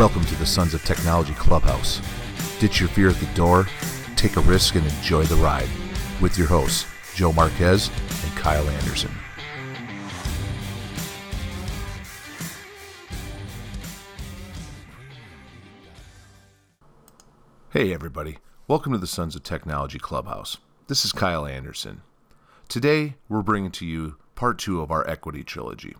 [0.00, 2.00] Welcome to the Sons of Technology Clubhouse.
[2.58, 3.66] Ditch your fear at the door,
[4.16, 5.68] take a risk, and enjoy the ride.
[6.22, 7.90] With your hosts, Joe Marquez
[8.24, 9.10] and Kyle Anderson.
[17.68, 18.38] Hey, everybody.
[18.68, 20.56] Welcome to the Sons of Technology Clubhouse.
[20.86, 22.00] This is Kyle Anderson.
[22.68, 25.94] Today, we're bringing to you part two of our Equity Trilogy.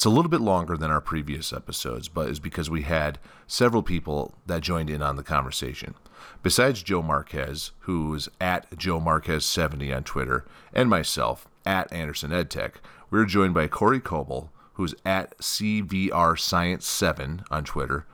[0.00, 3.82] It's a little bit longer than our previous episodes, but is because we had several
[3.82, 5.94] people that joined in on the conversation.
[6.42, 12.76] Besides Joe Marquez, who's at Joe Marquez70 on Twitter, and myself, at Anderson EdTech,
[13.10, 18.06] we're joined by Corey Coble, who's at CVR Science 7 on Twitter,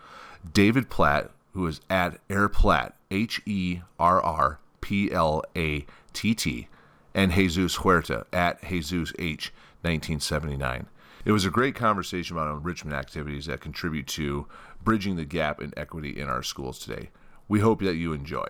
[0.52, 6.34] David Platt, who is at Herr Platt, H E R R P L A T
[6.34, 6.66] T,
[7.14, 10.88] and Jesus Huerta at Jesus H 1979.
[11.26, 14.46] It was a great conversation about enrichment activities that contribute to
[14.84, 17.10] bridging the gap in equity in our schools today.
[17.48, 18.46] We hope that you enjoy.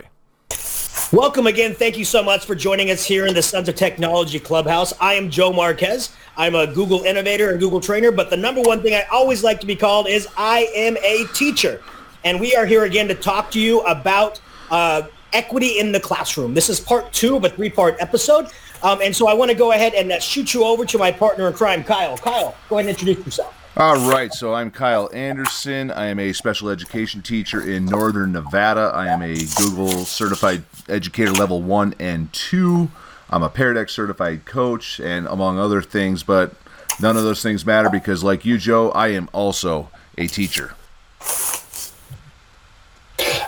[1.10, 1.74] Welcome again.
[1.74, 4.92] Thank you so much for joining us here in the Sons of Technology Clubhouse.
[5.00, 6.10] I am Joe Marquez.
[6.36, 9.58] I'm a Google innovator and Google trainer, but the number one thing I always like
[9.60, 11.82] to be called is I am a teacher.
[12.24, 14.38] And we are here again to talk to you about
[14.70, 16.52] uh, equity in the classroom.
[16.52, 18.48] This is part two of a three-part episode.
[18.82, 21.10] Um, and so I want to go ahead and uh, shoot you over to my
[21.10, 22.16] partner in crime, Kyle.
[22.16, 23.54] Kyle, go ahead and introduce yourself.
[23.78, 25.90] All right, so I'm Kyle Anderson.
[25.90, 28.90] I am a special education teacher in Northern Nevada.
[28.94, 32.90] I am a Google certified educator level one and two.
[33.28, 36.54] I'm a Pear Deck certified coach, and among other things, but
[37.00, 40.74] none of those things matter because, like you, Joe, I am also a teacher.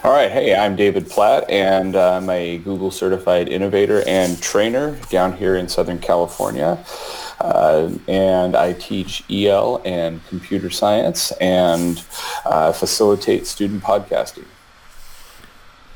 [0.04, 0.30] All right.
[0.30, 5.68] Hey, I'm David Platt, and I'm a Google certified innovator and trainer down here in
[5.68, 6.78] Southern California.
[7.40, 12.00] Uh, and I teach EL and computer science and
[12.44, 14.44] uh, facilitate student podcasting.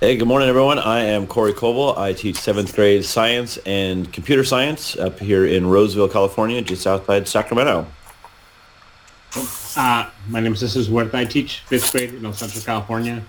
[0.01, 0.81] Hey, good morning, everyone.
[0.81, 1.97] I am Corey Coble.
[1.97, 7.29] I teach seventh grade science and computer science up here in Roseville, California, just outside
[7.29, 7.87] Sacramento.
[9.77, 11.15] Uh, my name is Jesus Huerta.
[11.15, 13.23] I teach fifth grade in Central California.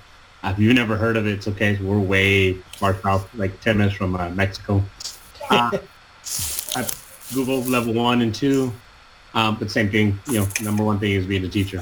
[0.43, 1.77] If you've never heard of it, it's okay.
[1.81, 4.83] We're way far south, like 10 minutes from uh, Mexico.
[5.49, 5.77] Uh,
[7.33, 8.71] Google level one and two,
[9.33, 10.19] um, but same thing.
[10.27, 11.81] You know, number one thing is being a teacher.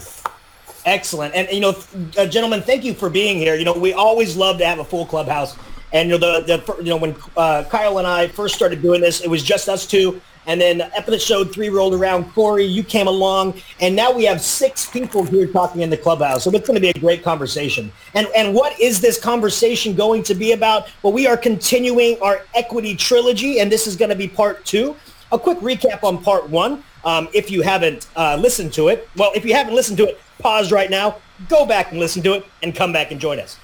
[0.85, 1.35] Excellent.
[1.35, 1.75] And, you know,
[2.17, 3.55] uh, gentlemen, thank you for being here.
[3.55, 5.55] You know, we always love to have a full clubhouse.
[5.93, 9.01] And, you know, the, the you know, when uh, Kyle and I first started doing
[9.01, 10.21] this, it was just us two.
[10.47, 12.31] And then episode three rolled around.
[12.33, 16.43] Corey, you came along, and now we have six people here talking in the clubhouse.
[16.43, 17.91] So it's going to be a great conversation.
[18.15, 20.89] And and what is this conversation going to be about?
[21.03, 24.95] Well, we are continuing our equity trilogy, and this is going to be part two.
[25.31, 26.83] A quick recap on part one.
[27.05, 30.19] Um, if you haven't uh, listened to it, well, if you haven't listened to it,
[30.39, 31.17] pause right now,
[31.49, 33.57] go back and listen to it, and come back and join us.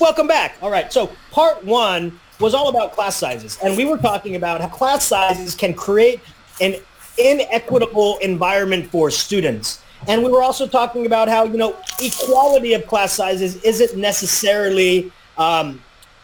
[0.00, 0.56] Welcome back.
[0.60, 0.92] All right.
[0.92, 3.58] So part one was all about class sizes.
[3.62, 6.20] And we were talking about how class sizes can create
[6.60, 6.76] an
[7.18, 9.80] inequitable environment for students.
[10.06, 15.12] And we were also talking about how, you know, equality of class sizes isn't necessarily
[15.38, 15.80] um,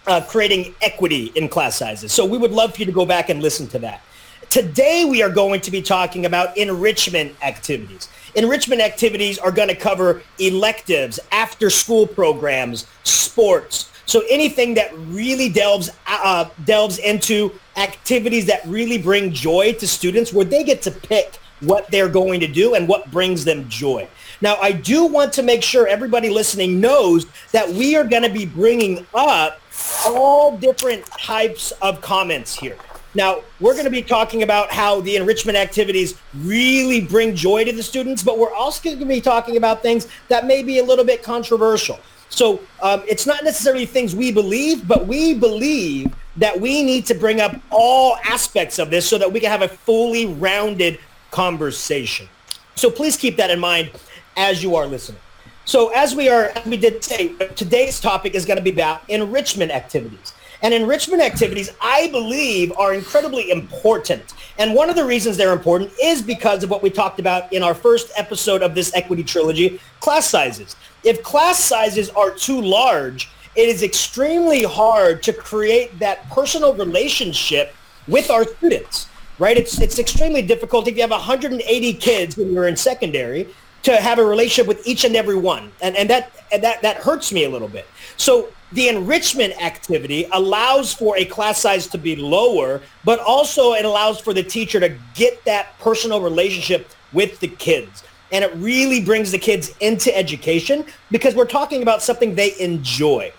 [0.07, 2.13] uh, creating equity in class sizes.
[2.13, 4.03] So we would love for you to go back and listen to that.
[4.51, 8.09] Today, we are going to be talking about enrichment activities.
[8.35, 15.49] Enrichment activities are going to cover electives, after school programs, sports, so anything that really
[15.49, 20.91] delves uh, delves into activities that really bring joy to students, where they get to
[20.91, 24.09] pick what they're going to do and what brings them joy.
[24.41, 28.31] Now, I do want to make sure everybody listening knows that we are going to
[28.31, 29.61] be bringing up
[30.05, 32.77] all different types of comments here.
[33.15, 37.73] Now, we're going to be talking about how the enrichment activities really bring joy to
[37.73, 40.85] the students, but we're also going to be talking about things that may be a
[40.85, 42.01] little bit controversial.
[42.31, 47.15] So um, it's not necessarily things we believe, but we believe that we need to
[47.15, 50.99] bring up all aspects of this so that we can have a fully rounded
[51.31, 52.29] conversation.
[52.77, 53.91] So please keep that in mind
[54.37, 55.21] as you are listening.
[55.65, 59.03] So as we are, as we did say, today's topic is going to be about
[59.09, 60.33] enrichment activities.
[60.63, 64.35] And enrichment activities, I believe, are incredibly important.
[64.59, 67.63] And one of the reasons they're important is because of what we talked about in
[67.63, 70.77] our first episode of this equity trilogy, class sizes.
[71.03, 77.75] If class sizes are too large, it is extremely hard to create that personal relationship
[78.07, 79.09] with our students,
[79.39, 79.57] right?
[79.57, 83.49] It's, it's extremely difficult if you have 180 kids when you're in secondary
[83.83, 85.73] to have a relationship with each and every one.
[85.81, 87.87] And, and, that, and that, that hurts me a little bit.
[88.19, 93.85] So the enrichment activity allows for a class size to be lower, but also it
[93.85, 98.05] allows for the teacher to get that personal relationship with the kids.
[98.33, 103.33] and it really brings the kids into education because we're talking about something they enjoy.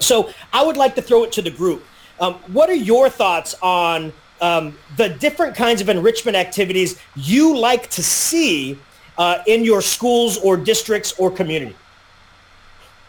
[0.00, 1.82] So I would like to throw it to the group.
[2.20, 7.88] Um, what are your thoughts on um, the different kinds of enrichment activities you like
[7.90, 8.78] to see
[9.16, 11.74] uh, in your schools or districts or community?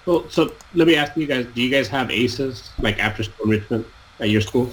[0.05, 3.45] Well, so let me ask you guys: Do you guys have ACEs like after school
[3.45, 3.87] enrichment
[4.19, 4.69] at your school?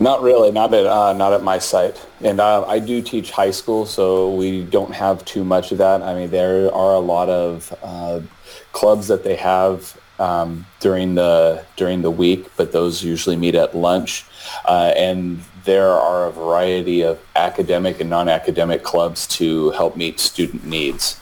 [0.00, 2.00] Not really, not at uh, not at my site.
[2.20, 6.02] And uh, I do teach high school, so we don't have too much of that.
[6.02, 8.20] I mean, there are a lot of uh,
[8.72, 13.74] clubs that they have um, during the during the week, but those usually meet at
[13.74, 14.24] lunch.
[14.64, 20.64] Uh, and there are a variety of academic and non-academic clubs to help meet student
[20.64, 21.20] needs.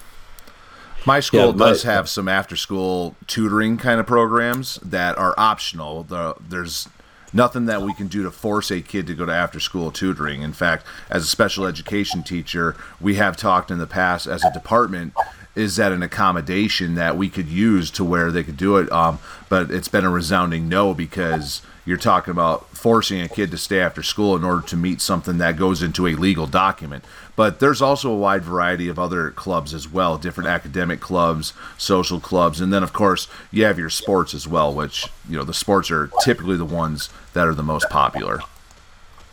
[1.06, 6.02] My school yeah, does have some after-school tutoring kind of programs that are optional.
[6.02, 6.88] The, there's
[7.32, 10.42] nothing that we can do to force a kid to go to after-school tutoring.
[10.42, 14.52] In fact, as a special education teacher, we have talked in the past as a
[14.52, 15.14] department
[15.54, 18.90] is that an accommodation that we could use to where they could do it?
[18.92, 19.18] Um,
[19.48, 23.80] but it's been a resounding no because you're talking about forcing a kid to stay
[23.80, 27.04] after school in order to meet something that goes into a legal document.
[27.34, 32.20] But there's also a wide variety of other clubs as well, different academic clubs, social
[32.20, 35.54] clubs, and then of course you have your sports as well, which you know the
[35.54, 38.40] sports are typically the ones that are the most popular.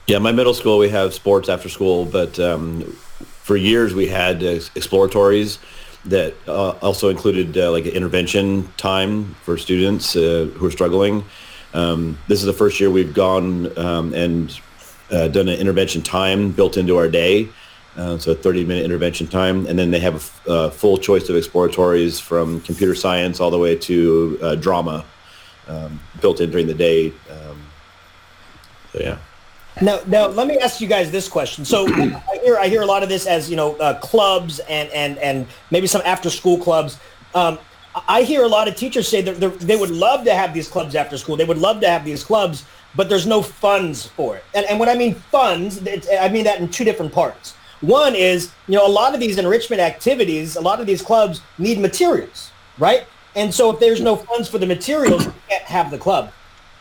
[0.08, 2.84] Yeah, my middle school we have sports after school, but um,
[3.44, 5.60] for years we had uh, exploratories
[6.10, 11.24] that uh, also included uh, like intervention time for students uh, who are struggling.
[11.74, 14.60] Um, this is the first year we've gone um, and
[15.12, 17.50] uh, done an intervention time built into our day.
[17.96, 19.66] Uh, so a 30 minute intervention time.
[19.66, 23.58] And then they have a, a, full choice of exploratories from computer science all the
[23.58, 25.04] way to drama
[25.68, 27.10] um, built in during the day.
[27.30, 27.62] Um,
[28.94, 29.18] so yeah.
[29.82, 31.64] Now, now let me ask you guys this question.
[31.66, 34.90] So I hear I hear a lot of this as you know uh, clubs and
[34.90, 36.98] and and maybe some after school clubs.
[37.36, 37.60] Um,
[38.08, 40.96] I hear a lot of teachers say that they would love to have these clubs
[40.96, 41.36] after school.
[41.36, 42.66] They would love to have these clubs,
[42.96, 44.44] but there's no funds for it.
[44.54, 45.82] And, and when I mean funds,
[46.20, 47.56] I mean that in two different parts.
[47.82, 51.42] One is, you know, a lot of these enrichment activities, a lot of these clubs
[51.58, 53.06] need materials, right?
[53.36, 56.32] And so if there's no funds for the materials, you can't have the club.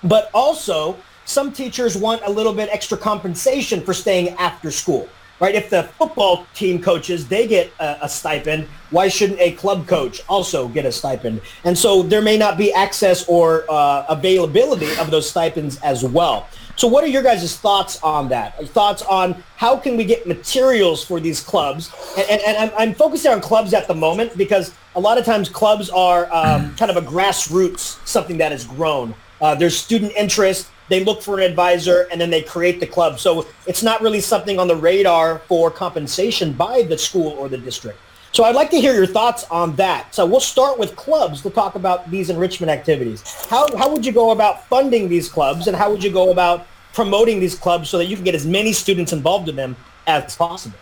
[0.03, 0.97] But also,
[1.27, 5.09] some teachers want a little bit extra compensation for staying after school
[5.41, 5.55] right?
[5.55, 10.23] If the football team coaches, they get a, a, stipend, why shouldn't a club coach
[10.29, 11.41] also get a stipend?
[11.65, 16.49] And so there may not be access or uh, availability of those stipends as well.
[16.77, 18.69] So what are your guys' thoughts on that?
[18.69, 21.91] Thoughts on how can we get materials for these clubs?
[22.19, 25.25] And, and, and I'm, I'm, focusing on clubs at the moment because a lot of
[25.25, 29.15] times clubs are um, kind of a grassroots, something that has grown.
[29.41, 33.19] Uh, there's student interest they look for an advisor and then they create the club.
[33.19, 37.59] So it's not really something on the radar for compensation by the school or the
[37.59, 37.99] district.
[38.33, 40.15] So I'd like to hear your thoughts on that.
[40.15, 43.23] So we'll start with clubs to talk about these enrichment activities.
[43.47, 46.67] How, how would you go about funding these clubs and how would you go about
[46.93, 49.75] promoting these clubs so that you can get as many students involved in them
[50.07, 50.79] as possible?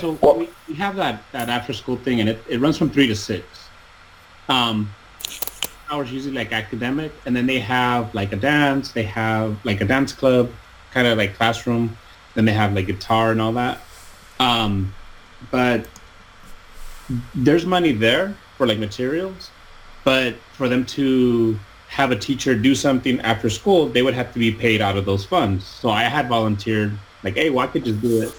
[0.00, 0.12] So
[0.68, 3.44] we have that, that after school thing and it, it runs from three to six.
[4.48, 4.90] Um,
[5.94, 8.92] hours usually like academic, and then they have like a dance.
[8.92, 10.50] They have like a dance club,
[10.92, 11.96] kind of like classroom.
[12.34, 13.80] Then they have like guitar and all that.
[14.40, 14.92] Um,
[15.50, 15.86] but
[17.34, 19.50] there's money there for like materials,
[20.04, 24.38] but for them to have a teacher do something after school, they would have to
[24.38, 25.64] be paid out of those funds.
[25.64, 26.92] So I had volunteered,
[27.22, 28.34] like, hey, well, I could just do it.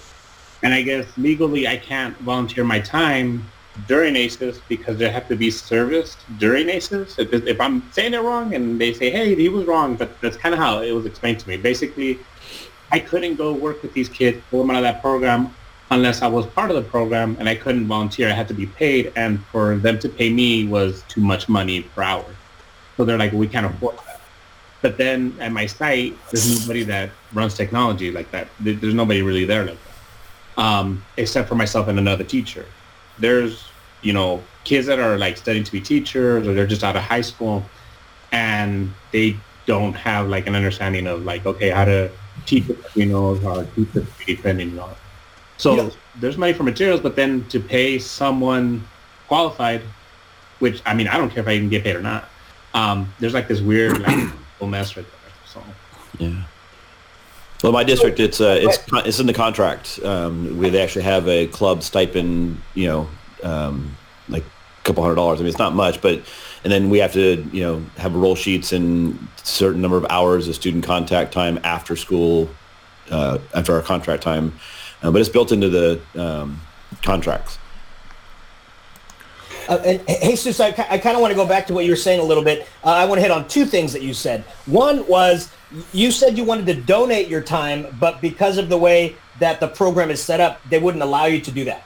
[0.62, 3.50] And I guess legally I can't volunteer my time
[3.86, 7.18] during ACES because they have to be serviced during ACES.
[7.18, 10.36] If, if, I'm saying it wrong and they say, hey, he was wrong, but that's
[10.36, 11.56] kind of how it was explained to me.
[11.56, 12.18] Basically,
[12.90, 15.54] I couldn't go work with these kids, pull them out of that program
[15.90, 18.28] unless I was part of the program and I couldn't volunteer.
[18.28, 21.82] I had to be paid and for them to pay me was too much money
[21.82, 22.24] per hour.
[22.96, 24.20] So they're like, we can't afford that.
[24.82, 28.48] But then at my site, there's nobody that runs technology like that.
[28.60, 29.78] There's nobody really there like
[30.56, 32.66] that, um, except for myself and another teacher
[33.18, 33.64] there's
[34.02, 37.02] you know kids that are like studying to be teachers or they're just out of
[37.02, 37.64] high school
[38.32, 42.10] and they don't have like an understanding of like okay how to
[42.44, 44.90] teach you know how to teach it defending you know
[45.56, 45.90] so yeah.
[46.16, 48.86] there's money for materials but then to pay someone
[49.28, 49.80] qualified
[50.58, 52.28] which i mean i don't care if i even get paid or not
[52.74, 54.28] um, there's like this weird like
[54.68, 55.62] mess right there so.
[56.18, 56.42] Yeah
[57.66, 59.98] well, my district, it's uh, it's it's in the contract.
[60.04, 63.08] Um, we actually have a club stipend, you know,
[63.42, 63.96] um,
[64.28, 65.40] like a couple hundred dollars.
[65.40, 66.22] I mean, it's not much, but
[66.62, 70.46] and then we have to, you know, have roll sheets and certain number of hours
[70.46, 72.48] of student contact time after school,
[73.10, 74.56] uh, after our contract time.
[75.02, 76.60] Uh, but it's built into the um,
[77.02, 77.58] contracts.
[79.68, 81.96] Uh, and Jesus, I, I kind of want to go back to what you were
[81.96, 82.68] saying a little bit.
[82.84, 84.44] Uh, I want to hit on two things that you said.
[84.66, 85.50] One was
[85.92, 89.68] you said you wanted to donate your time, but because of the way that the
[89.68, 91.84] program is set up, they wouldn't allow you to do that.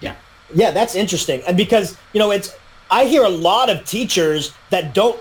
[0.00, 0.16] Yeah.
[0.54, 1.42] Yeah, that's interesting.
[1.46, 2.56] And because, you know, it's,
[2.90, 5.18] I hear a lot of teachers that don't,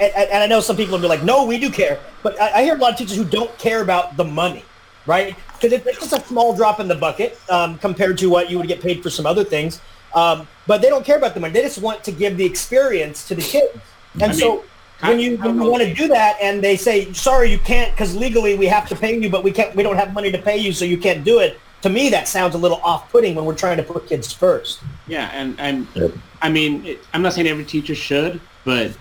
[0.00, 1.98] and I know some people will be like, no, we do care.
[2.22, 4.64] But I hear a lot of teachers who don't care about the money,
[5.06, 5.34] right?
[5.54, 8.68] Because it's just a small drop in the bucket um, compared to what you would
[8.68, 9.80] get paid for some other things.
[10.14, 11.52] Um, but they don't care about the money.
[11.52, 13.78] They just want to give the experience to the kids.
[14.14, 14.64] And I so
[15.02, 18.14] when you when you want to do that and they say sorry you can't because
[18.14, 20.56] legally we have to pay you but we can't we don't have money to pay
[20.56, 23.54] you so you can't do it to me that sounds a little off-putting when we're
[23.54, 26.12] trying to put kids first yeah and and yep.
[26.40, 28.96] i mean it, i'm not saying every teacher should but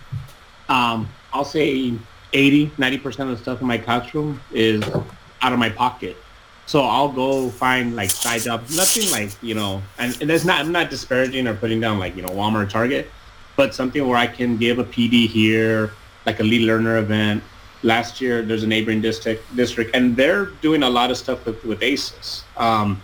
[0.70, 1.94] um, i'll say
[2.34, 4.84] 80 90 percent of the stuff in my classroom is
[5.41, 6.18] out of my pocket
[6.65, 10.60] so I'll go find like side jobs, nothing like, you know, and, and that's not,
[10.60, 13.12] I'm not disparaging or putting down like, you know, Walmart or Target,
[13.56, 15.91] but something where I can give a PD here,
[16.25, 17.44] like a lead learner event.
[17.84, 21.63] Last year, there's a neighboring district, district, and they're doing a lot of stuff with,
[21.65, 22.44] with ACES.
[22.56, 23.01] Um,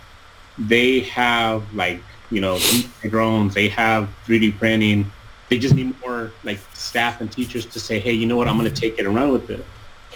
[0.58, 2.60] they have like, you know,
[3.02, 5.12] drones, they have 3D printing.
[5.50, 8.58] They just need more like staff and teachers to say, hey, you know what, I'm
[8.58, 9.66] going to take it and run with it.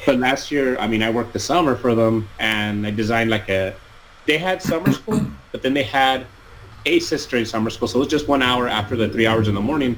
[0.05, 3.50] But last year, I mean, I worked the summer for them, and I designed like
[3.50, 3.75] a.
[4.25, 6.25] They had summer school, but then they had
[6.86, 9.48] a sister in summer school, so it was just one hour after the three hours
[9.48, 9.96] in the morning.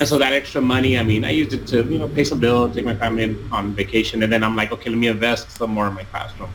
[0.00, 2.40] And so that extra money, I mean, I used it to, you know, pay some
[2.40, 5.70] bills, take my family on vacation, and then I'm like, okay, let me invest some
[5.70, 6.50] more in my classroom.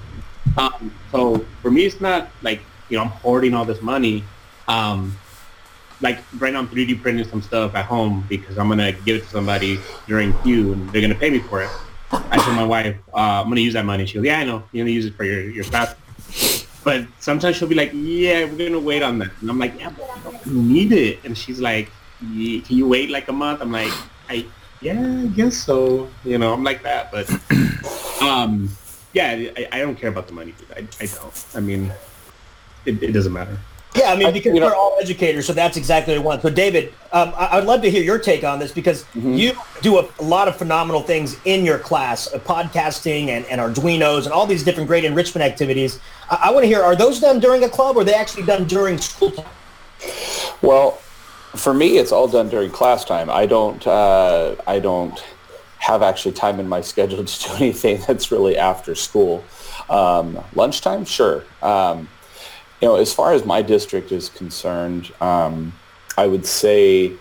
[0.57, 4.23] Um, so for me, it's not like, you know, I'm hoarding all this money.
[4.67, 5.17] Um,
[6.01, 9.23] like right now I'm 3D printing some stuff at home because I'm to give it
[9.23, 11.69] to somebody during Q and they're to pay me for it.
[12.11, 14.05] I told my wife, uh, I'm to use that money.
[14.05, 14.63] She goes, yeah, I know.
[14.71, 15.95] You're to use it for your, your class.
[16.83, 19.31] But sometimes she'll be like, yeah, we're going to wait on that.
[19.41, 21.19] And I'm like, yeah, but need it.
[21.25, 23.61] And she's like, can you wait like a month?
[23.61, 23.91] I'm like,
[24.29, 24.45] I
[24.81, 26.09] yeah, I guess so.
[26.23, 27.29] You know, I'm like that, but
[28.21, 28.69] um,
[29.13, 30.53] yeah, I, I don't care about the money.
[30.75, 31.45] I, I don't.
[31.55, 31.91] I mean,
[32.85, 33.57] it, it doesn't matter.
[33.95, 36.41] Yeah, I mean, because we're all educators, so that's exactly what I want.
[36.43, 39.33] So, David, um, I, would love to hear your take on this because mm-hmm.
[39.33, 43.59] you do a, a, lot of phenomenal things in your class, uh, podcasting and, and
[43.59, 45.99] Arduinos and all these different great enrichment activities.
[46.29, 48.43] I, I want to hear, are those done during a club or are they actually
[48.43, 49.45] done during school time?
[50.61, 50.99] Well,
[51.55, 53.29] for me, it's all done during class time.
[53.29, 53.85] I don't.
[53.85, 55.23] Uh, I don't
[55.79, 59.43] have actually time in my schedule to do anything that's really after school.
[59.89, 61.43] Um, lunchtime, sure.
[61.61, 62.09] Um,
[62.81, 65.73] you know, as far as my district is concerned, um,
[66.17, 67.13] I would say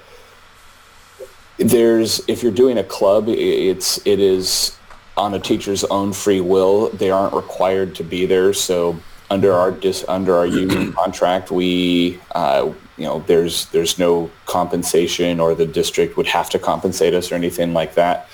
[1.58, 4.76] there's if you're doing a club, it's it is
[5.16, 6.90] on a teacher's own free will.
[6.90, 8.52] They aren't required to be there.
[8.52, 8.98] So
[9.30, 15.40] under our dis, under our union contract, we uh, you know there's there's no compensation
[15.40, 18.28] or the district would have to compensate us or anything like that.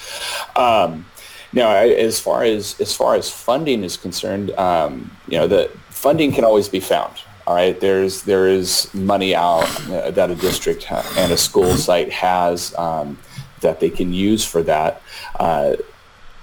[0.56, 1.06] Um,
[1.52, 5.70] now, as far as as far as funding is concerned, um, you know the
[6.02, 7.14] funding can always be found.
[7.46, 12.12] All right, there's there is money out uh, that a district and a school site
[12.12, 13.18] has um,
[13.60, 15.00] that they can use for that.
[15.38, 15.76] Uh,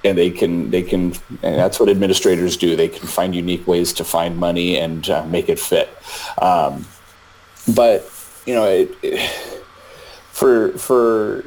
[0.05, 1.13] and they can they can
[1.43, 5.25] and that's what administrators do they can find unique ways to find money and uh,
[5.25, 5.89] make it fit
[6.41, 6.85] um,
[7.75, 8.09] but
[8.45, 9.19] you know it, it,
[10.31, 11.43] for for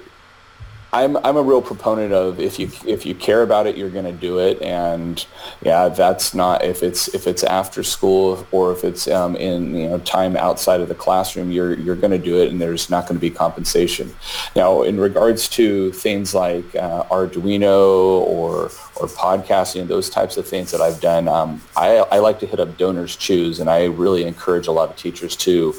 [0.95, 4.05] I'm I'm a real proponent of if you if you care about it, you're going
[4.05, 5.25] to do it, and
[5.63, 9.89] yeah, that's not if it's if it's after school or if it's um, in you
[9.89, 13.07] know time outside of the classroom, you're you're going to do it, and there's not
[13.07, 14.15] going to be compensation.
[14.55, 18.65] Now, in regards to things like uh, Arduino or
[18.97, 22.61] or podcasting, those types of things that I've done, um, I I like to hit
[22.61, 25.73] up Donors Choose, and I really encourage a lot of teachers to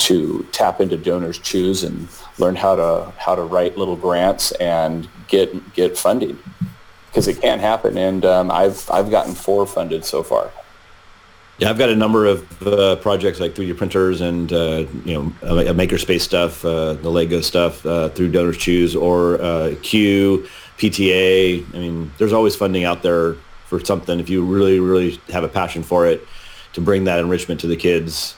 [0.00, 5.08] to tap into Donors Choose and learn how to how to write little grants and
[5.28, 6.38] get get funding
[7.08, 7.96] because it can happen.
[7.96, 10.50] And um, I've I've gotten four funded so far.
[11.58, 15.32] Yeah, I've got a number of uh, projects like 3D printers and uh, you know
[15.42, 21.74] makerspace stuff, uh, the Lego stuff uh, through Donors Choose or uh, Q, PTA.
[21.74, 23.34] I mean, there's always funding out there
[23.66, 26.26] for something if you really really have a passion for it
[26.72, 28.34] to bring that enrichment to the kids.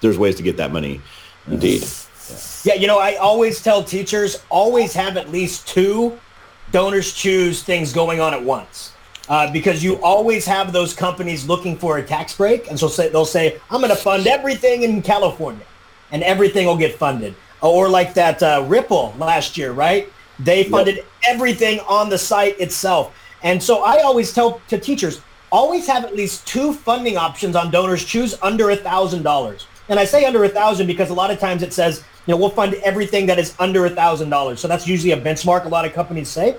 [0.00, 1.00] There's ways to get that money.
[1.46, 1.84] Indeed.
[2.64, 6.18] Yeah, you know, I always tell teachers always have at least two
[6.72, 8.92] donors choose things going on at once.
[9.28, 12.70] Uh, because you always have those companies looking for a tax break.
[12.70, 15.66] And so say, they'll say, I'm going to fund everything in California
[16.12, 17.34] and everything will get funded.
[17.60, 20.12] Or like that uh, Ripple last year, right?
[20.38, 21.06] They funded yep.
[21.26, 23.16] everything on the site itself.
[23.42, 27.70] And so I always tell to teachers, always have at least two funding options on
[27.72, 29.64] donors choose under a $1,000.
[29.88, 32.38] And I say under a 1000 because a lot of times it says you know,
[32.38, 34.60] we'll fund everything that is under a thousand dollars.
[34.60, 35.64] So that's usually a benchmark.
[35.64, 36.56] A lot of companies say.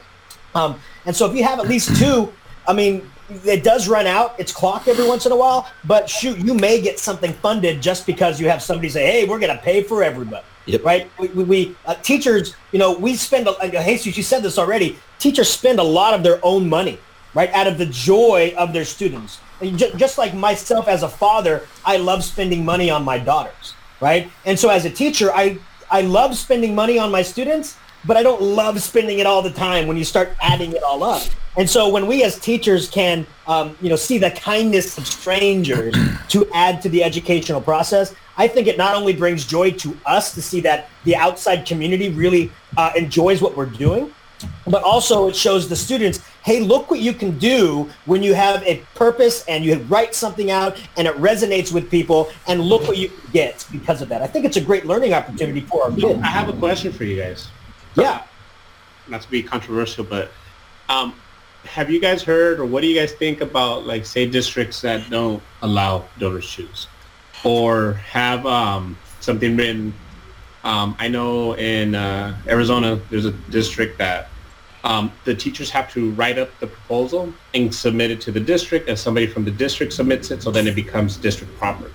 [0.56, 2.32] Um, and so if you have at least two,
[2.68, 3.10] I mean,
[3.46, 4.36] it does run out.
[4.40, 8.06] It's clocked every once in a while, but shoot, you may get something funded just
[8.06, 10.84] because you have somebody say, "Hey, we're going to pay for everybody." Yep.
[10.84, 11.12] Right?
[11.20, 13.48] We, we, we uh, teachers, you know, we spend.
[13.48, 14.98] Uh, Jesus, you said this already.
[15.20, 17.00] Teachers spend a lot of their own money,
[17.34, 19.40] right, out of the joy of their students.
[19.62, 24.30] Just, like myself as a father, I love spending money on my daughters, right?
[24.46, 25.60] And so as a teacher, I
[25.90, 29.52] I love spending money on my students, but I don't love spending it all the
[29.52, 31.24] time when you start adding it all up.
[31.56, 35.96] And so when we as teachers can, um, you know, see the kindness of strangers
[36.30, 40.34] to add to the educational process, I think it not only brings joy to us
[40.36, 44.14] to see that the outside community really uh, enjoys what we're doing,
[44.68, 48.64] but also it shows the students, hey, look what you can do when you have
[48.64, 52.96] a purpose and you write something out and it resonates with people and look what
[52.96, 54.22] you get because of that.
[54.22, 56.22] I think it's a great learning opportunity for our kids.
[56.24, 57.50] I have a question for you guys.
[57.96, 58.24] Yeah.
[59.10, 60.32] Not to be controversial, but
[60.88, 61.16] um,
[61.66, 65.10] have you guys heard or what do you guys think about like say districts that
[65.10, 66.88] don't allow donors choose
[67.44, 69.94] or have um, something written
[70.64, 74.30] um, i know in uh, arizona there's a district that
[74.84, 78.88] um, the teachers have to write up the proposal and submit it to the district
[78.90, 81.94] and somebody from the district submits it so then it becomes district property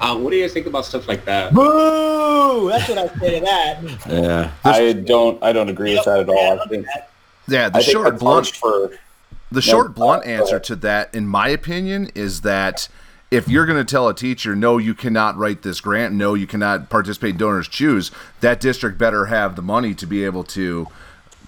[0.00, 1.98] um, what do you guys think about stuff like that Boo!
[2.66, 4.08] That's what I say to that.
[4.08, 4.52] Yeah.
[4.64, 6.60] I don't I don't agree with that at all.
[6.60, 6.86] I think
[7.46, 8.92] Yeah, the I short blunt for
[9.50, 12.88] the short blunt answer to that, in my opinion, is that
[13.30, 16.46] if you're going to tell a teacher, no, you cannot write this grant, no, you
[16.46, 18.10] cannot participate in donors choose,
[18.40, 20.88] that district better have the money to be able to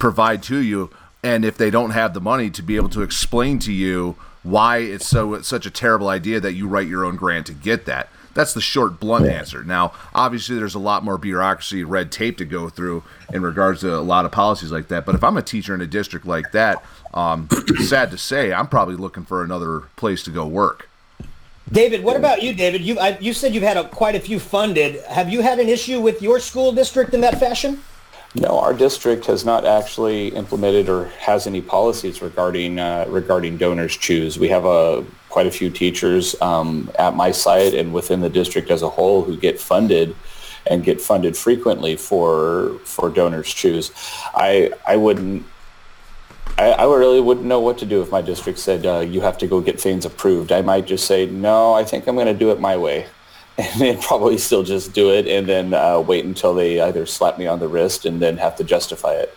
[0.00, 0.90] provide to you.
[1.22, 4.78] And if they don't have the money to be able to explain to you why
[4.78, 7.84] it's so it's such a terrible idea that you write your own grant to get
[7.86, 8.08] that.
[8.32, 9.64] That's the short, blunt answer.
[9.64, 13.94] Now, obviously, there's a lot more bureaucracy, red tape to go through in regards to
[13.94, 15.04] a lot of policies like that.
[15.04, 16.82] But if I'm a teacher in a district like that,
[17.12, 17.48] um,
[17.84, 20.88] sad to say, I'm probably looking for another place to go work.
[21.70, 22.82] David, what about you, David?
[22.82, 25.04] You I, you said you've had a, quite a few funded.
[25.04, 27.82] Have you had an issue with your school district in that fashion?
[28.34, 33.96] No, our district has not actually implemented or has any policies regarding uh, regarding donors
[33.96, 34.38] choose.
[34.38, 38.70] We have a quite a few teachers um, at my site and within the district
[38.70, 40.14] as a whole who get funded
[40.66, 43.90] and get funded frequently for for donors choose.
[44.32, 45.44] I I wouldn't.
[46.56, 49.38] I, I really wouldn't know what to do if my district said uh, you have
[49.38, 50.52] to go get things approved.
[50.52, 51.72] I might just say no.
[51.72, 53.06] I think I'm going to do it my way
[53.72, 57.38] and then probably still just do it and then uh, wait until they either slap
[57.38, 59.36] me on the wrist and then have to justify it.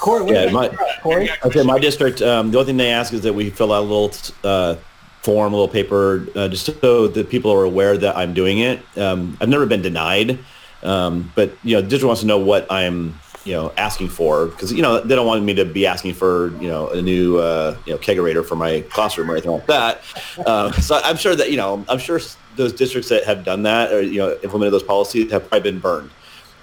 [0.00, 1.30] Corey, what Yeah, my- think Corey?
[1.44, 3.86] Okay, my district, um, the only thing they ask is that we fill out a
[3.86, 4.12] little
[4.44, 4.76] uh,
[5.22, 8.80] form, a little paper, uh, just so that people are aware that I'm doing it.
[8.96, 10.38] Um, I've never been denied,
[10.82, 14.46] um, but you know, the district wants to know what I'm, you know, asking for
[14.46, 17.38] because you know they don't want me to be asking for you know a new
[17.38, 20.02] uh, you know kegerator for my classroom or anything like that.
[20.44, 22.20] Uh, so I'm sure that you know I'm sure
[22.56, 25.80] those districts that have done that or you know implemented those policies have probably been
[25.80, 26.10] burned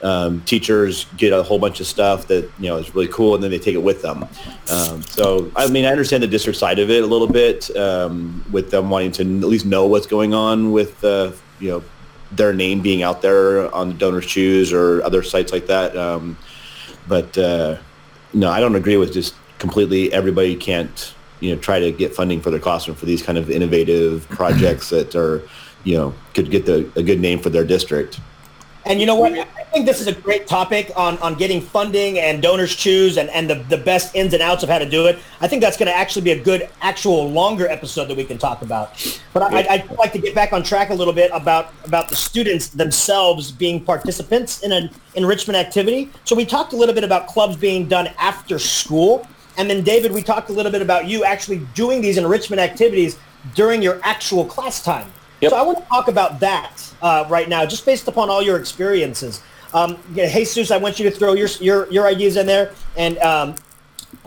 [0.04, 3.44] um, teachers get a whole bunch of stuff that you know is really cool, and
[3.44, 4.28] then they take it with them.
[4.70, 8.44] Um, so, I mean, I understand the district side of it a little bit, um,
[8.52, 11.84] with them wanting to at least know what's going on with uh, you know
[12.34, 15.96] their name being out there on the donors choose or other sites like that.
[15.96, 16.38] Um,
[17.08, 17.78] but uh,
[18.34, 22.42] no, I don't agree with just completely everybody can't you know try to get funding
[22.42, 25.42] for their classroom for these kind of innovative projects that are
[25.84, 28.20] you know could get the, a good name for their district.
[28.86, 29.32] And you know what?
[29.32, 33.30] I think this is a great topic on, on getting funding and donors choose and,
[33.30, 35.20] and the, the best ins and outs of how to do it.
[35.40, 38.38] I think that's going to actually be a good, actual longer episode that we can
[38.38, 39.20] talk about.
[39.32, 42.16] But I, I'd like to get back on track a little bit about, about the
[42.16, 46.12] students themselves being participants in an enrichment activity.
[46.26, 49.28] So we talked a little bit about clubs being done after school.
[49.58, 53.18] And then, David, we talked a little bit about you actually doing these enrichment activities
[53.56, 55.12] during your actual class time.
[55.42, 55.52] Yep.
[55.52, 58.58] So I want to talk about that uh, right now, just based upon all your
[58.58, 59.44] experiences.
[59.74, 63.18] Um, yeah, Jesus, I want you to throw your your, your ideas in there, and
[63.20, 63.56] um,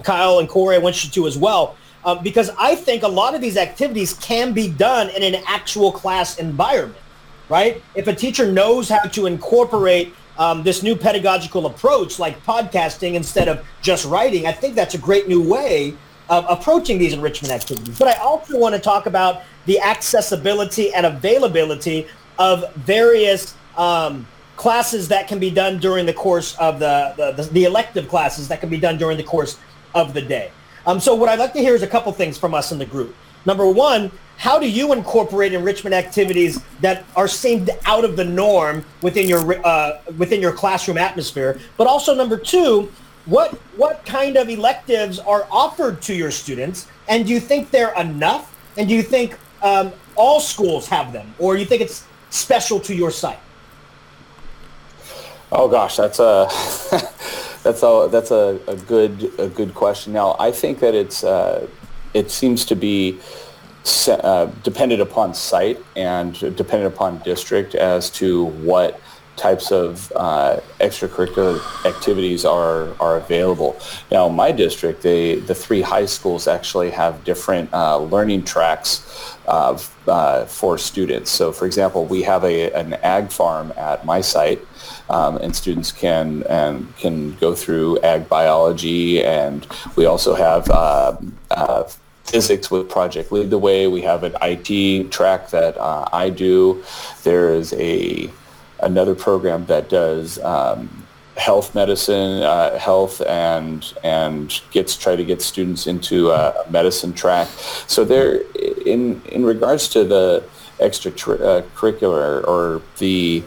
[0.02, 3.34] Kyle and Corey, I want you to as well, uh, because I think a lot
[3.34, 7.00] of these activities can be done in an actual class environment,
[7.48, 7.82] right?
[7.94, 13.48] If a teacher knows how to incorporate um, this new pedagogical approach, like podcasting instead
[13.48, 15.96] of just writing, I think that's a great new way
[16.28, 17.98] of approaching these enrichment activities.
[17.98, 22.06] But I also want to talk about the accessibility and availability
[22.38, 27.64] of various um, classes that can be done during the course of the, the, the
[27.64, 29.58] elective classes that can be done during the course
[29.94, 30.50] of the day.
[30.86, 32.86] Um, so what I'd like to hear is a couple things from us in the
[32.86, 33.14] group.
[33.44, 38.84] Number one, how do you incorporate enrichment activities that are seemed out of the norm
[39.02, 41.58] within your uh, within your classroom atmosphere?
[41.76, 42.92] But also number two,
[43.24, 47.94] what what kind of electives are offered to your students, and do you think they're
[47.94, 48.54] enough?
[48.76, 52.04] And do you think um, all schools have them, or you think it's
[52.36, 53.38] special to your site?
[55.52, 56.48] Oh gosh, that's a
[57.62, 60.12] that's a that's a, a good a good question.
[60.12, 61.66] Now I think that it's uh,
[62.14, 63.18] it seems to be
[64.08, 69.00] uh, dependent upon site and dependent upon district as to what
[69.36, 73.78] types of uh, extracurricular activities are are available.
[74.10, 79.76] Now, my district, they, the three high schools actually have different uh, learning tracks uh,
[80.46, 81.30] for students.
[81.30, 84.60] So, for example, we have a, an ag farm at my site,
[85.08, 91.16] um, and students can and can go through ag biology, and we also have uh,
[91.50, 91.84] uh,
[92.24, 93.86] physics with Project Lead the Way.
[93.86, 96.82] We have an IT track that uh, I do.
[97.22, 98.30] There is a
[98.80, 105.42] another program that does um, health medicine, uh, health, and and gets try to get
[105.42, 107.48] students into a medicine track.
[107.86, 108.42] So there,
[108.84, 110.44] in in regards to the
[110.78, 113.42] extracurricular uh, or the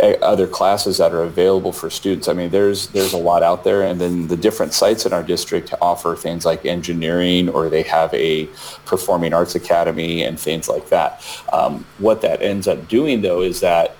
[0.00, 2.26] other classes that are available for students.
[2.26, 5.22] I mean, there's there's a lot out there, and then the different sites in our
[5.22, 8.46] district offer things like engineering, or they have a
[8.84, 11.24] performing arts academy and things like that.
[11.52, 13.96] Um, what that ends up doing, though, is that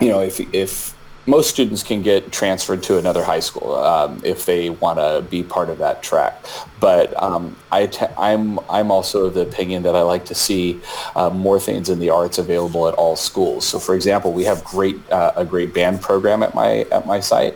[0.00, 0.94] you know, if if
[1.26, 5.42] most students can get transferred to another high school um, if they want to be
[5.42, 6.42] part of that track.
[6.80, 10.80] But um, I am I'm, I'm also of the opinion that I like to see
[11.14, 13.66] uh, more things in the arts available at all schools.
[13.66, 17.20] So, for example, we have great uh, a great band program at my at my
[17.20, 17.54] site.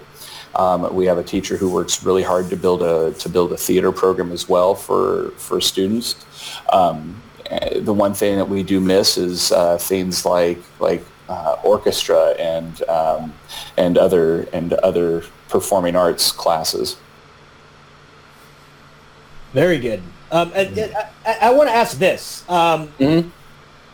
[0.55, 3.57] Um, we have a teacher who works really hard to build a to build a
[3.57, 6.15] theater program as well for for students.
[6.73, 7.21] Um,
[7.77, 12.83] the one thing that we do miss is uh, things like like uh, orchestra and
[12.89, 13.33] um,
[13.77, 16.97] and other and other performing arts classes.
[19.53, 20.03] Very good.
[20.31, 20.97] Um, mm-hmm.
[20.97, 23.29] I, I, I want to ask this: um, mm-hmm.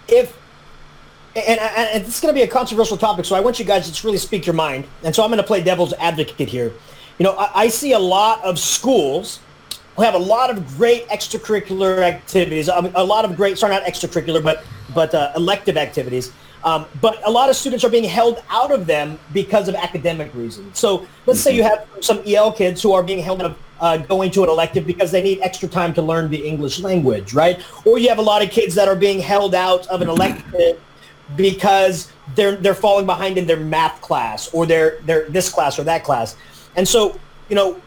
[0.08, 0.36] if
[1.36, 3.84] and, and, this is going to be a controversial topic, so I want you guys
[3.84, 4.86] to just really speak your mind.
[5.04, 6.72] And so I'm going to play devil's advocate here.
[7.18, 9.40] You know, I, I see a lot of schools
[9.96, 12.68] who have a lot of great extracurricular activities.
[12.68, 14.64] I a lot of great, sorry, not extracurricular, but
[14.94, 16.32] but uh, elective activities
[16.64, 20.35] um, but a lot of students are being held out of them because of academic
[20.35, 20.79] reasons.
[20.79, 23.96] So let's say you have some EL kids who are being held out of uh,
[23.96, 27.64] going to an elective because they need extra time to learn the English language, right?
[27.87, 30.81] Or you have a lot of kids that are being held out of an elective
[31.37, 35.85] because they're they're falling behind in their math class or their their this class or
[35.85, 36.37] that class.
[36.77, 37.18] And so,
[37.49, 37.81] you know,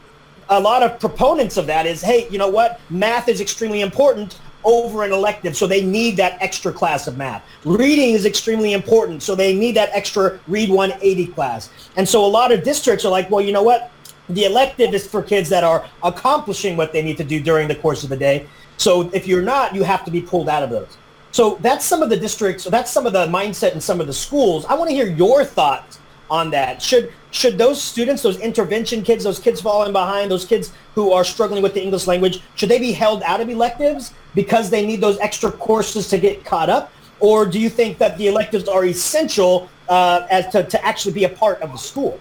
[0.49, 2.81] a lot of proponents of that is, hey, you know what?
[2.89, 7.43] Math is extremely important over an elective, so they need that extra class of math.
[7.65, 11.69] Reading is extremely important, so they need that extra Read 180 class.
[11.95, 13.91] And so a lot of districts are like, well, you know what?
[14.29, 17.75] The elective is for kids that are accomplishing what they need to do during the
[17.75, 18.47] course of the day.
[18.77, 20.97] So if you're not, you have to be pulled out of those.
[21.31, 24.13] So that's some of the districts, that's some of the mindset in some of the
[24.13, 24.65] schools.
[24.65, 25.99] I want to hear your thoughts
[26.29, 26.81] on that.
[26.81, 31.23] Should should those students, those intervention kids, those kids falling behind, those kids who are
[31.23, 35.01] struggling with the English language, should they be held out of electives because they need
[35.01, 36.91] those extra courses to get caught up?
[37.19, 41.23] Or do you think that the electives are essential uh, as to, to actually be
[41.23, 42.19] a part of the school?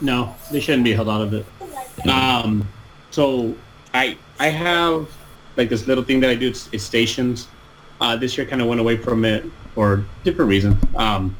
[0.00, 1.46] No, they shouldn't be held out of it.
[2.08, 2.66] Um,
[3.10, 3.54] so
[3.92, 5.08] I I have
[5.56, 6.48] like this little thing that I do.
[6.48, 7.48] It's, it's stations.
[8.00, 9.44] Uh, this year kind of went away from it
[9.74, 10.82] for different reasons.
[10.96, 11.36] Um,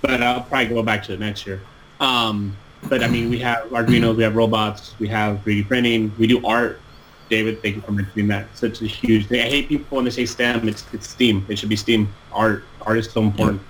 [0.00, 1.60] but I'll probably go back to it next year.
[1.98, 2.56] Um,
[2.88, 6.44] but I mean, we have Arduinos, we have robots, we have 3D printing, we do
[6.46, 6.80] art.
[7.28, 8.46] David, thank you for mentioning that.
[8.56, 9.40] Such a huge thing.
[9.40, 10.68] I hate people when they say STEM.
[10.68, 11.44] It's it's STEAM.
[11.48, 12.12] It should be STEAM.
[12.32, 13.60] Art art is so important.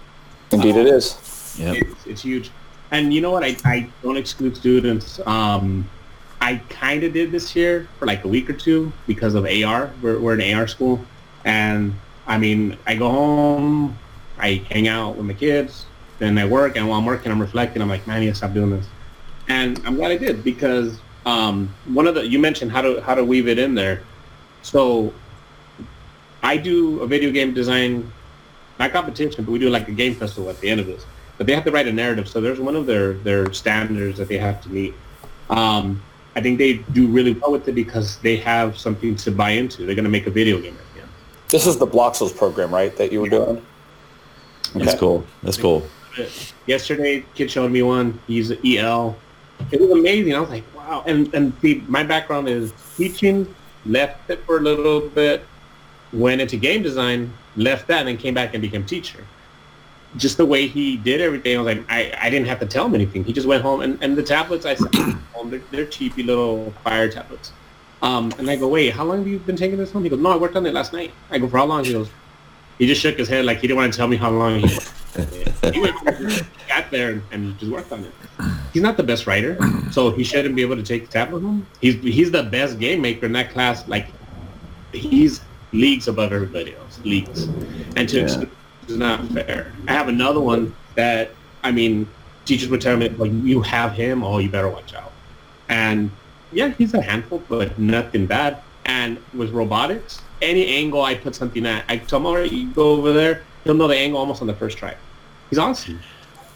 [0.53, 1.57] Indeed, it is.
[1.59, 2.51] Yeah, it's, it's, huge.
[2.90, 3.42] And you know what?
[3.42, 5.21] I, I don't exclude students.
[5.27, 5.88] Um,
[6.40, 9.90] I kind of did this year for like a week or two because of AR.
[10.03, 11.01] We're, we're an AR school,
[11.45, 11.95] and
[12.27, 13.99] I mean, I go home,
[14.38, 15.87] I hang out with my kids,
[16.19, 17.81] then I work, and while I'm working, I'm reflecting.
[17.81, 18.87] I'm like, man, I need to stop doing this.
[19.49, 23.15] And I'm glad I did because um, one of the you mentioned how to how
[23.15, 24.03] to weave it in there.
[24.62, 25.12] So
[26.43, 28.11] I do a video game design,
[28.79, 31.05] not competition, but we do like a game festival at the end of this.
[31.37, 34.29] But they have to write a narrative, so there's one of their their standards that
[34.29, 34.95] they have to meet.
[35.51, 36.01] Um,
[36.37, 39.85] I think they do really well with it because they have something to buy into.
[39.85, 41.11] They're going to make a video game at the end.
[41.49, 42.95] This is the Bloxels program, right?
[42.97, 43.65] That you were doing.
[44.75, 44.85] Okay.
[44.85, 45.25] That's cool.
[45.43, 45.87] That's cool.
[46.67, 48.19] Yesterday, kid showed me one.
[48.27, 49.17] He's an EL.
[49.71, 50.35] It was amazing.
[50.35, 51.03] I was like, wow.
[51.07, 53.55] And and see, my background is teaching.
[53.85, 55.45] Left it for a little bit.
[56.12, 59.25] went into game design, left that, and then came back and became teacher.
[60.16, 62.87] Just the way he did everything, I was like, I, I didn't have to tell
[62.87, 63.23] him anything.
[63.25, 66.73] He just went home, and, and the tablets I sent home, they're, they're cheapy little
[66.85, 67.53] fire tablets.
[68.03, 70.05] Um, and I go, wait, how long have you been taking this home?
[70.05, 71.12] He goes, no, I worked on it last night.
[71.31, 71.85] I go, for how long?
[71.85, 72.09] He goes,
[72.79, 74.69] he just shook his head like he didn't want to tell me how long he
[75.73, 75.97] he went
[76.69, 78.12] got there and, and just worked on it.
[78.73, 79.57] He's not the best writer,
[79.91, 81.67] so he shouldn't be able to take the tablet home.
[81.81, 83.87] He's he's the best game maker in that class.
[83.89, 84.09] Like
[84.93, 85.41] he's
[85.73, 87.45] leagues above everybody else, leagues,
[87.97, 88.45] and to Yeah.
[88.89, 89.73] is not fair.
[89.89, 91.31] I have another one that
[91.65, 92.07] I mean,
[92.45, 95.12] teachers would tell me like, you have him, oh, you better watch out.
[95.69, 96.11] And
[96.53, 98.62] yeah, he's a handful, but nothing bad.
[98.85, 102.70] And with robotics, any angle I put something at, I tell him, all right, you
[102.72, 103.42] go over there.
[103.64, 104.94] He'll know the angle almost on the first try.
[105.51, 106.01] He's awesome.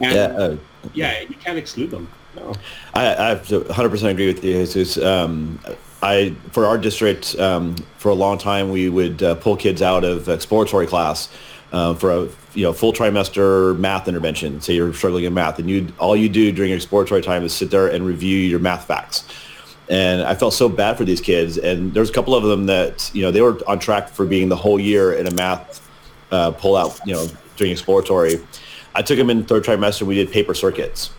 [0.00, 0.56] And Yeah, uh,
[0.94, 2.08] yeah, you can't exclude them.
[2.36, 2.54] No.
[2.94, 4.96] I, I have to 100% agree with you, Jesus.
[4.98, 5.58] Um,
[6.02, 10.04] I for our district um, for a long time we would uh, pull kids out
[10.04, 11.28] of exploratory class
[11.72, 14.60] uh, for a you know full trimester math intervention.
[14.60, 17.70] Say you're struggling in math, and you all you do during exploratory time is sit
[17.70, 19.24] there and review your math facts.
[19.90, 21.58] And I felt so bad for these kids.
[21.58, 24.48] And there's a couple of them that you know they were on track for being
[24.48, 25.86] the whole year in a math
[26.30, 27.26] uh, pull out you know
[27.56, 28.40] during exploratory.
[28.94, 30.02] I took them in third trimester.
[30.02, 31.10] We did paper circuits,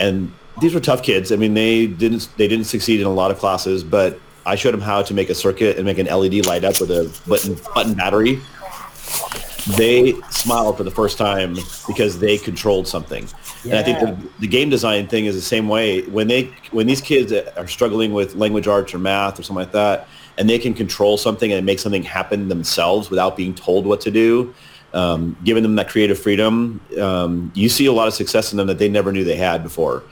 [0.00, 1.30] and these were tough kids.
[1.30, 4.72] I mean, they didn't they didn't succeed in a lot of classes, but I showed
[4.72, 7.58] them how to make a circuit and make an LED light up with a button
[7.74, 8.40] button battery.
[9.76, 11.56] They smiled for the first time
[11.88, 13.28] because they controlled something.
[13.64, 16.02] And I think the, the game design thing is the same way.
[16.02, 19.72] When they when these kids are struggling with language arts or math or something like
[19.72, 20.06] that,
[20.38, 24.10] and they can control something and make something happen themselves without being told what to
[24.10, 24.54] do,
[24.94, 28.66] um, giving them that creative freedom, um, you see a lot of success in them
[28.66, 30.02] that they never knew they had before.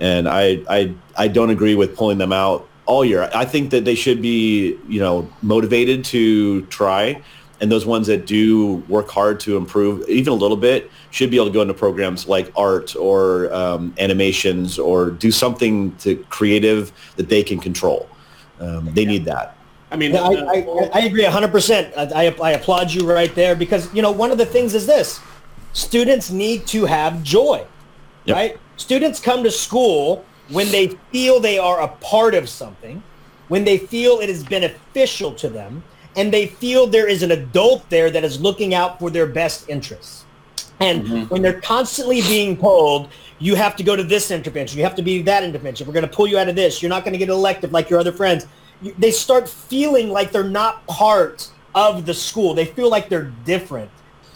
[0.00, 3.30] And I, I, I don't agree with pulling them out all year.
[3.34, 7.22] I think that they should be, you know, motivated to try.
[7.62, 11.36] And those ones that do work hard to improve even a little bit should be
[11.36, 16.90] able to go into programs like art or um, animations or do something to creative
[17.14, 18.08] that they can control.
[18.58, 19.56] Um, they need that.
[19.92, 21.92] I mean, Yeah, the- I, I, I agree 100%.
[21.96, 24.84] I, I, I applaud you right there because, you know, one of the things is
[24.84, 25.20] this.
[25.72, 27.64] Students need to have joy,
[28.24, 28.34] Yep.
[28.36, 28.58] right?
[28.76, 33.04] Students come to school when they feel they are a part of something,
[33.46, 35.84] when they feel it is beneficial to them,
[36.16, 39.68] and they feel there is an adult there that is looking out for their best
[39.68, 40.24] interests.
[40.80, 41.22] And mm-hmm.
[41.28, 45.02] when they're constantly being told, you have to go to this intervention, you have to
[45.02, 47.18] be that intervention, we're going to pull you out of this, you're not going to
[47.18, 48.46] get elected like your other friends,
[48.98, 52.54] they start feeling like they're not part of the school.
[52.54, 53.90] They feel like they're different.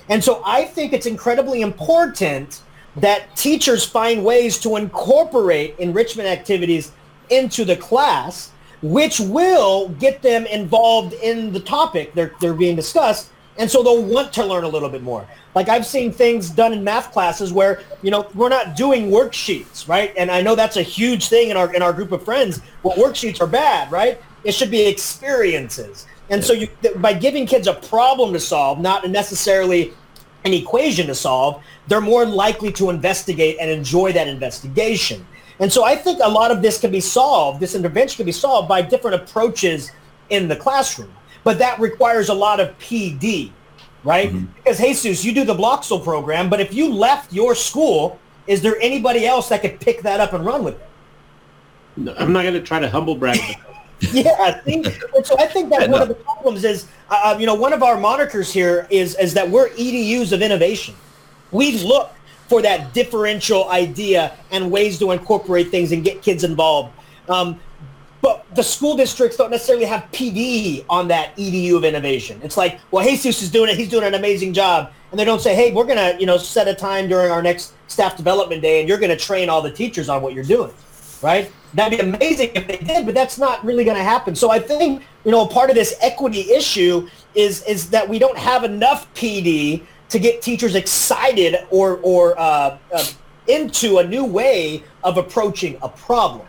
[0.08, 2.62] And so I think it's incredibly important
[2.96, 6.92] that teachers find ways to incorporate enrichment activities
[7.28, 13.30] into the class, which will get them involved in the topic they're, they're being discussed.
[13.58, 15.26] And so they'll want to learn a little bit more.
[15.54, 19.88] Like I've seen things done in math classes where, you know, we're not doing worksheets,
[19.88, 20.12] right?
[20.18, 22.60] And I know that's a huge thing in our in our group of friends.
[22.82, 24.20] Well, worksheets are bad, right?
[24.44, 26.06] It should be experiences.
[26.28, 29.94] And so you by giving kids a problem to solve, not necessarily
[30.44, 35.26] an equation to solve, they're more likely to investigate and enjoy that investigation.
[35.58, 38.32] And so I think a lot of this can be solved, this intervention can be
[38.32, 39.90] solved by different approaches
[40.30, 41.12] in the classroom.
[41.44, 43.52] But that requires a lot of PD,
[44.04, 44.32] right?
[44.56, 48.76] Because Jesus, you do the Bloxel program, but if you left your school, is there
[48.80, 52.14] anybody else that could pick that up and run with it?
[52.18, 53.38] I'm not going to try to humble brag.
[54.12, 55.38] Yeah, I think and so.
[55.38, 58.52] I think that one of the problems is, uh, you know, one of our monikers
[58.52, 60.94] here is is that we're EDUs of innovation.
[61.50, 62.10] We look
[62.48, 66.92] for that differential idea and ways to incorporate things and get kids involved.
[67.28, 67.60] Um,
[68.22, 72.40] but the school districts don't necessarily have PD on that EDU of innovation.
[72.42, 73.76] It's like, well, Jesus is doing it.
[73.76, 74.92] He's doing an amazing job.
[75.10, 77.42] And they don't say, hey, we're going to, you know, set a time during our
[77.42, 80.44] next staff development day and you're going to train all the teachers on what you're
[80.44, 80.72] doing
[81.22, 81.50] right?
[81.74, 84.34] That'd be amazing if they did, but that's not really going to happen.
[84.34, 88.38] So I think you know part of this equity issue is is that we don't
[88.38, 93.04] have enough PD to get teachers excited or or uh, uh,
[93.48, 96.46] into a new way of approaching a problem.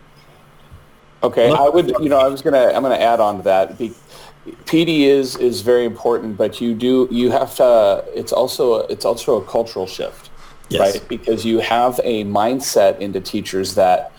[1.24, 3.78] Okay, I would, you know, I was gonna, I'm gonna add on to that.
[3.78, 3.94] Be-
[4.66, 8.06] PD is is very important, but you do, you have to.
[8.16, 10.30] It's also, it's also a cultural shift,
[10.70, 10.80] Yes.
[10.96, 11.10] right?
[11.10, 14.12] Because you have a mindset into teachers that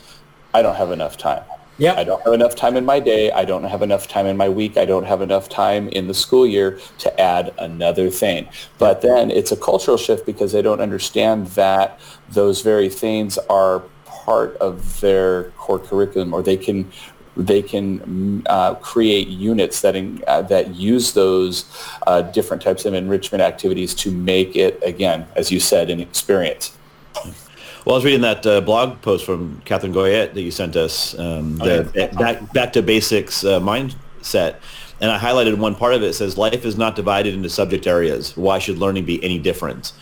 [0.52, 1.42] I don't have enough time.
[1.78, 1.96] Yep.
[1.96, 3.30] I don't have enough time in my day.
[3.30, 4.76] I don't have enough time in my week.
[4.76, 8.48] I don't have enough time in the school year to add another thing.
[8.78, 13.84] But then it's a cultural shift because they don't understand that those very things are
[14.04, 16.90] part of their core curriculum or they can
[17.36, 21.64] they can uh, create units that in, uh, that use those
[22.08, 26.76] uh, different types of enrichment activities to make it again, as you said, an experience.
[27.88, 31.18] Well, I was reading that uh, blog post from Catherine Goyette that you sent us,
[31.18, 34.56] um, Oh, the back, back to basics uh, mindset.
[35.00, 36.08] And I highlighted one part of it.
[36.08, 38.36] It says, life is not divided into subject areas.
[38.36, 39.94] Why should learning be any different?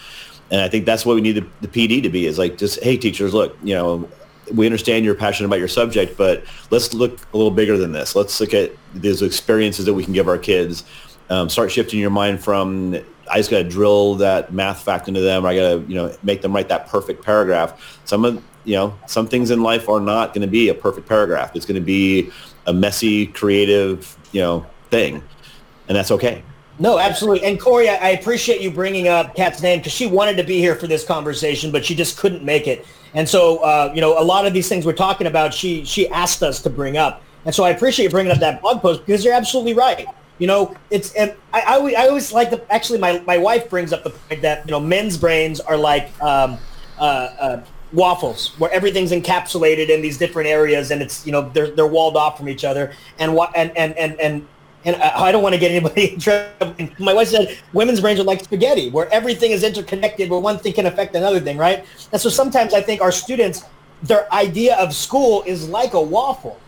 [0.51, 2.83] And I think that's what we need the, the PD to be is like, just,
[2.83, 4.09] hey, teachers, look, you know,
[4.53, 8.17] we understand you're passionate about your subject, but let's look a little bigger than this.
[8.17, 10.83] Let's look at these experiences that we can give our kids.
[11.31, 15.21] Um, start shifting your mind from I just got to drill that math fact into
[15.21, 15.45] them.
[15.45, 18.01] I got to, you know, make them write that perfect paragraph.
[18.05, 21.09] Some of, you know, some things in life are not going to be a perfect
[21.09, 21.55] paragraph.
[21.55, 22.31] It's going to be
[22.67, 25.23] a messy, creative, you know, thing,
[25.89, 26.43] and that's okay.
[26.79, 27.47] No, absolutely.
[27.47, 30.59] And Corey, I, I appreciate you bringing up Kat's name because she wanted to be
[30.59, 32.87] here for this conversation, but she just couldn't make it.
[33.15, 36.09] And so, uh, you know, a lot of these things we're talking about, she she
[36.11, 37.23] asked us to bring up.
[37.47, 40.07] And so I appreciate you bringing up that blog post because you're absolutely right.
[40.39, 43.71] You know, it's and I, I, always, I always like the actually my, my wife
[43.71, 46.59] brings up the point that you know men's brains are like um,
[46.99, 51.71] uh, uh, waffles where everything's encapsulated in these different areas and it's you know they're
[51.71, 54.47] they're walled off from each other and what and and and and
[54.87, 56.75] and I don't want to get anybody in trouble.
[56.99, 60.73] My wife said women's brains are like spaghetti, where everything is interconnected, where one thing
[60.73, 61.85] can affect another thing, right?
[62.13, 63.65] And so sometimes I think our students,
[64.05, 66.61] their idea of school is like a waffle,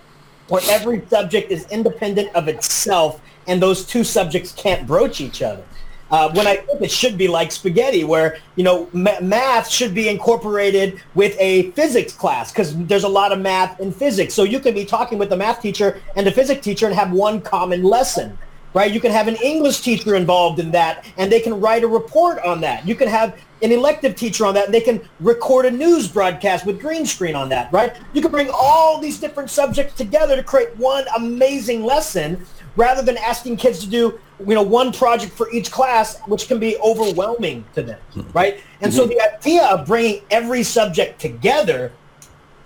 [0.48, 5.64] where every subject is independent of itself, and those two subjects can't broach each other.
[6.11, 9.94] Uh, when I think it should be like spaghetti, where you know ma- math should
[9.94, 14.32] be incorporated with a physics class because there's a lot of math in physics.
[14.32, 17.12] So you can be talking with the math teacher and the physics teacher and have
[17.12, 18.38] one common lesson,
[18.72, 18.90] right?
[18.90, 22.38] You can have an English teacher involved in that, and they can write a report
[22.38, 22.88] on that.
[22.88, 26.66] You can have an elective teacher on that, and they can record a news broadcast
[26.66, 27.96] with green screen on that, right?
[28.12, 32.44] You can bring all these different subjects together to create one amazing lesson
[32.76, 36.60] rather than asking kids to do you know one project for each class which can
[36.60, 38.22] be overwhelming to them hmm.
[38.32, 38.60] right?
[38.80, 39.10] And so mhm.
[39.10, 41.92] the idea of bringing every subject together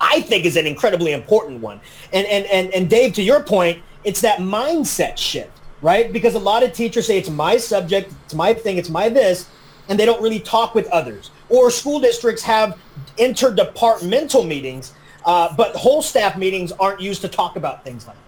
[0.00, 1.80] i think is an incredibly important one.
[2.12, 6.12] And and and, and dave to your point it's that mindset shift right?
[6.12, 9.48] Because a lot of teachers say it's my subject it's my thing it's my this
[9.88, 12.78] and they don't really talk with others or school districts have
[13.18, 14.92] interdepartmental meetings
[15.24, 18.22] uh, but whole staff meetings aren't used to talk about things like this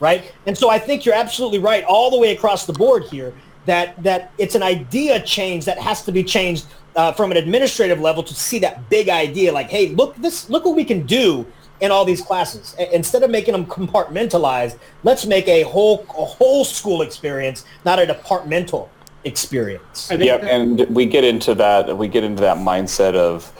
[0.00, 0.32] right?
[0.46, 3.32] And so I think you're absolutely right all the way across the board here
[3.66, 8.00] that that it's an idea change that has to be changed uh, from an administrative
[8.00, 11.46] level to see that big idea like, hey, look this, look what we can do
[11.80, 12.74] in all these classes.
[12.78, 17.98] A- instead of making them compartmentalized, let's make a whole a whole school experience, not
[17.98, 18.90] a departmental
[19.24, 20.10] experience.
[20.10, 21.96] Yeah, and we get into that.
[21.96, 23.52] We get into that mindset of,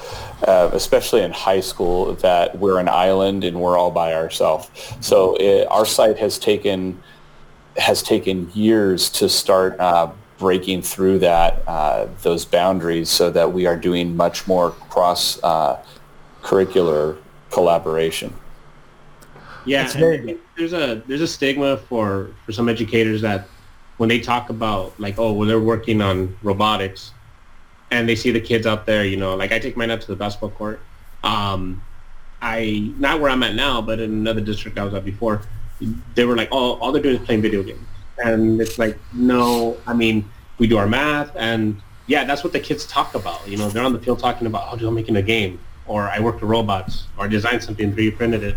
[0.46, 4.70] uh, especially in high school, that we're an island and we're all by ourselves.
[5.00, 7.02] So it, our site has taken
[7.76, 13.66] has taken years to start uh, breaking through that uh, those boundaries, so that we
[13.66, 15.82] are doing much more cross uh,
[16.42, 17.18] curricular
[17.50, 18.32] collaboration.
[19.66, 20.40] Yeah, That's very good.
[20.56, 23.46] there's a there's a stigma for for some educators that
[24.00, 27.12] when they talk about like oh well they're working on robotics
[27.90, 30.06] and they see the kids out there you know like I take mine up to
[30.06, 30.80] the basketball court
[31.22, 31.82] um
[32.40, 35.42] I not where I'm at now but in another district I was at before
[36.14, 37.86] they were like oh all they're doing is playing video games
[38.24, 42.60] and it's like no I mean we do our math and yeah that's what the
[42.60, 45.16] kids talk about you know they're on the field talking about oh dude, I'm making
[45.16, 48.56] a game or I worked with robots or I designed something 3D printed it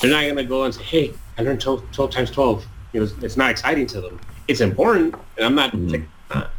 [0.00, 3.04] they're not gonna go and say, "Hey, I learned 12, 12 times 12." You know,
[3.04, 4.20] it's, it's not exciting to them.
[4.48, 5.72] It's important, and I'm not.
[5.72, 6.04] Mm-hmm.
[6.34, 6.50] not.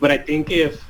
[0.00, 0.84] But I think if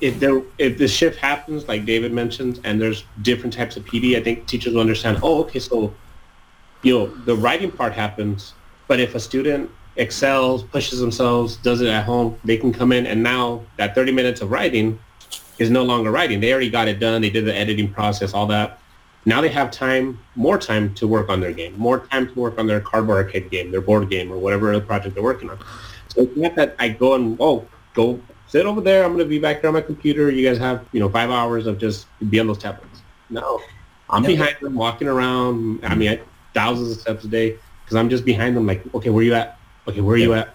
[0.00, 4.16] if there if the shift happens, like David mentioned, and there's different types of PD,
[4.16, 5.18] I think teachers will understand.
[5.22, 5.92] Oh, okay, so
[6.82, 8.54] you know the writing part happens,
[8.88, 13.06] but if a student excels, pushes themselves, does it at home, they can come in,
[13.06, 14.98] and now that 30 minutes of writing
[15.58, 16.40] is no longer writing.
[16.40, 17.20] They already got it done.
[17.20, 18.79] They did the editing process, all that.
[19.26, 22.58] Now they have time, more time to work on their game, more time to work
[22.58, 25.58] on their cardboard arcade game, their board game, or whatever other project they're working on.
[26.08, 29.04] So it's not that I go and, oh, go sit over there.
[29.04, 30.30] I'm going to be back here on my computer.
[30.30, 33.02] You guys have, you know, five hours of just be on those tablets.
[33.28, 33.60] No,
[34.08, 34.28] I'm No.
[34.28, 35.84] behind them, walking around.
[35.84, 36.20] I mean, I,
[36.54, 38.66] thousands of steps a day because I'm just behind them.
[38.66, 39.58] Like, okay, where are you at?
[39.86, 40.54] Okay, where are you at?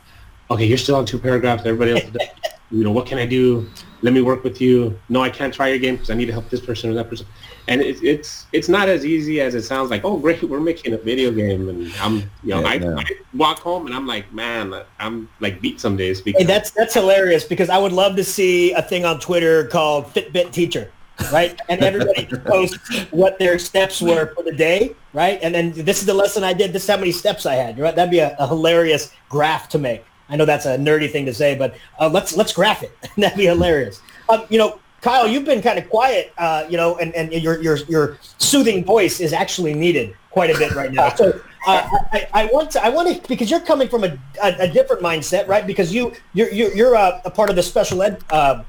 [0.51, 1.65] Okay, you're still on two paragraphs.
[1.65, 2.27] Everybody else, is done.
[2.71, 3.69] you know, what can I do?
[4.01, 4.99] Let me work with you.
[5.09, 7.09] No, I can't try your game because I need to help this person or that
[7.09, 7.25] person.
[7.67, 9.89] And it's it's it's not as easy as it sounds.
[9.89, 12.97] Like, oh, great, we're making a video game, and I'm, you know, Yeah, I, no.
[12.97, 13.03] I
[13.33, 16.93] walk home and I'm like, man, I'm like beat some days because Hey, that's that's
[16.93, 20.91] hilarious because I would love to see a thing on Twitter called Fitbit Teacher,
[21.31, 21.59] right?
[21.69, 22.77] And everybody posts
[23.11, 25.39] what their steps were for the day, right?
[25.41, 26.71] And then this is the lesson I did.
[26.71, 27.79] This is how many steps I had.
[27.79, 27.95] Right?
[27.95, 30.03] That'd be a, a hilarious graph to make.
[30.29, 32.91] I know that's a nerdy thing to say, but uh, let's let's graph it.
[33.17, 34.01] That'd be hilarious.
[34.29, 37.61] Um, you know, Kyle, you've been kind of quiet, uh, you know, and, and your,
[37.61, 41.13] your your soothing voice is actually needed quite a bit right now.
[41.13, 44.55] So uh, I, I, want to I want to because you're coming from a, a,
[44.61, 45.67] a different mindset, right?
[45.67, 48.63] Because you you're you're, a, a, part of the special ed uh,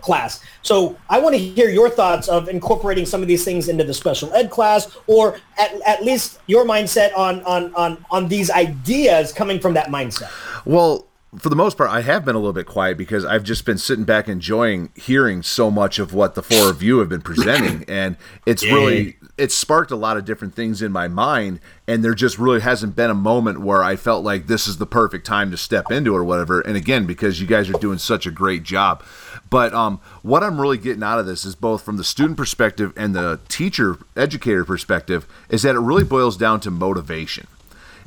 [0.00, 0.44] class.
[0.62, 3.92] So I want to hear your thoughts of incorporating some of these things into the
[3.92, 9.32] special ed class, or at, at least your mindset on on on on these ideas
[9.32, 10.30] coming from that mindset.
[10.64, 13.64] Well, for the most part, I have been a little bit quiet because I've just
[13.64, 17.22] been sitting back enjoying hearing so much of what the four of you have been
[17.22, 18.16] presenting, and
[18.46, 18.74] it's yeah.
[18.74, 22.60] really it's sparked a lot of different things in my mind, and there just really
[22.60, 25.92] hasn't been a moment where I felt like this is the perfect time to step
[25.92, 26.60] into it or whatever.
[26.62, 29.04] And again, because you guys are doing such a great job,
[29.48, 32.92] but um, what I'm really getting out of this is both from the student perspective
[32.96, 37.46] and the teacher educator perspective is that it really boils down to motivation.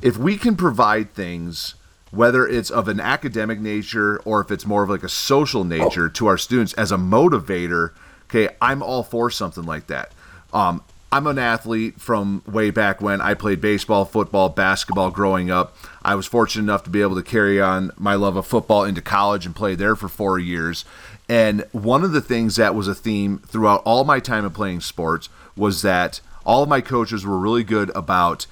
[0.02, 1.74] If we can provide things
[2.14, 6.08] whether it's of an academic nature or if it's more of like a social nature
[6.08, 7.90] to our students as a motivator,
[8.24, 10.12] okay, I'm all for something like that.
[10.52, 10.82] Um,
[11.14, 15.76] I'm an athlete from way back when I played baseball, football, basketball growing up.
[16.02, 19.00] I was fortunate enough to be able to carry on my love of football into
[19.00, 20.84] college and play there for four years.
[21.28, 24.80] And one of the things that was a theme throughout all my time of playing
[24.80, 28.46] sports was that all of my coaches were really good about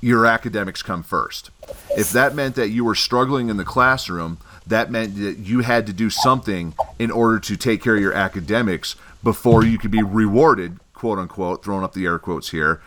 [0.00, 1.50] your academics come first.
[1.96, 5.86] If that meant that you were struggling in the classroom, that meant that you had
[5.86, 10.02] to do something in order to take care of your academics before you could be
[10.02, 12.80] rewarded, quote unquote, throwing up the air quotes here,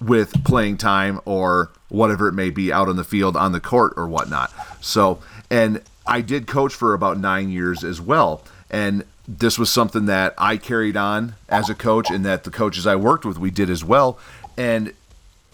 [0.00, 3.94] with playing time or whatever it may be out on the field, on the court,
[3.96, 4.52] or whatnot.
[4.80, 5.20] So,
[5.50, 8.42] and I did coach for about nine years as well.
[8.70, 12.86] And this was something that I carried on as a coach, and that the coaches
[12.86, 14.18] I worked with, we did as well.
[14.56, 14.92] And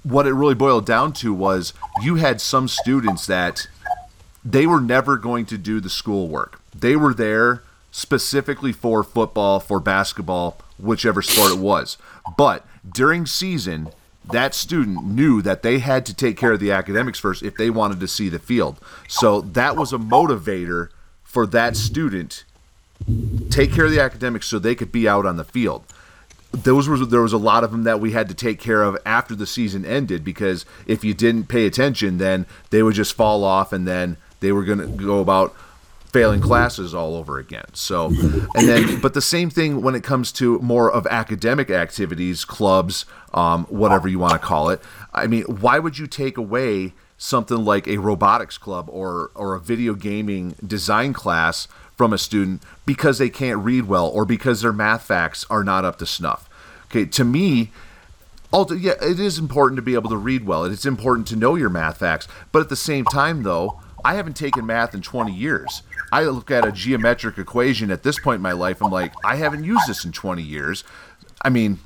[0.03, 1.73] what it really boiled down to was
[2.03, 3.69] you had some students that
[4.45, 6.61] they were never going to do the schoolwork.
[6.75, 11.99] They were there specifically for football, for basketball, whichever sport it was.
[12.37, 13.91] But during season,
[14.31, 17.69] that student knew that they had to take care of the academics first if they
[17.69, 18.79] wanted to see the field.
[19.09, 20.89] So that was a motivator
[21.25, 22.45] for that student
[23.49, 25.85] take care of the academics so they could be out on the field
[26.53, 28.97] those were there was a lot of them that we had to take care of
[29.07, 33.45] after the season ended because if you didn't pay attention then they would just fall
[33.45, 35.55] off and then they were going to go about
[36.13, 37.67] failing classes all over again.
[37.73, 42.45] So and then but the same thing when it comes to more of academic activities
[42.45, 44.81] clubs um, whatever you want to call it.
[45.15, 49.61] I mean why would you take away something like a robotics club or or a
[49.61, 54.73] video gaming design class from a student because they can't read well or because their
[54.73, 56.49] math facts are not up to snuff.
[56.87, 57.71] Okay, to me,
[58.51, 60.65] also, yeah, it is important to be able to read well.
[60.65, 62.27] It's important to know your math facts.
[62.53, 65.83] But at the same time, though, I haven't taken math in 20 years.
[66.11, 68.83] I look at a geometric equation at this point in my life.
[68.83, 70.85] I'm like, I haven't used this in 20 years.
[71.43, 71.79] I mean,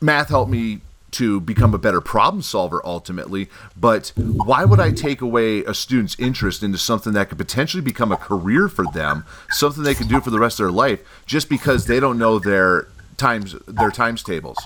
[0.00, 0.80] math helped me
[1.12, 3.48] to become a better problem solver ultimately.
[3.76, 8.12] But why would I take away a student's interest into something that could potentially become
[8.12, 11.48] a career for them, something they could do for the rest of their life, just
[11.48, 14.58] because they don't know their times their times tables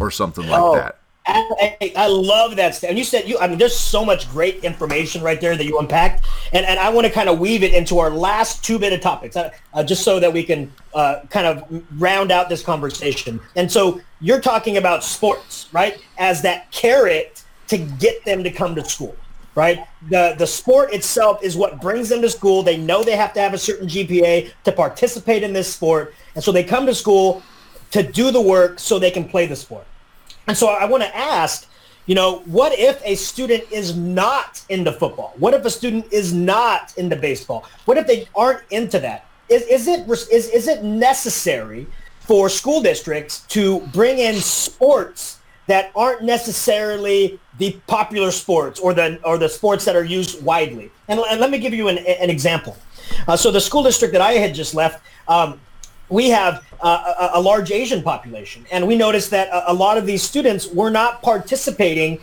[0.00, 0.74] or something like oh.
[0.76, 0.99] that?
[1.30, 2.82] I, I, love that.
[2.82, 5.78] And you said you, I mean, there's so much great information right there that you
[5.78, 6.26] unpacked.
[6.52, 9.00] And, and I want to kind of weave it into our last two bit of
[9.00, 13.40] topics, uh, uh, just so that we can uh, kind of round out this conversation.
[13.56, 16.02] And so you're talking about sports, right?
[16.18, 19.16] As that carrot to get them to come to school,
[19.54, 19.86] right?
[20.08, 22.62] The, the sport itself is what brings them to school.
[22.62, 26.14] They know they have to have a certain GPA to participate in this sport.
[26.34, 27.42] And so they come to school
[27.92, 29.86] to do the work so they can play the sport.
[30.50, 31.68] And so I want to ask,
[32.06, 35.32] you know, what if a student is not into football?
[35.36, 37.66] What if a student is not into baseball?
[37.84, 39.26] What if they aren't into that?
[39.48, 41.86] Is, is it is, is it necessary
[42.18, 45.38] for school districts to bring in sports
[45.68, 50.90] that aren't necessarily the popular sports or the or the sports that are used widely?
[51.06, 52.76] And, and let me give you an, an example.
[53.28, 55.60] Uh, so the school district that I had just left, um,
[56.10, 59.96] we have uh, a, a, large Asian population, and we noticed that a, a, lot
[59.96, 62.20] of these students were not participating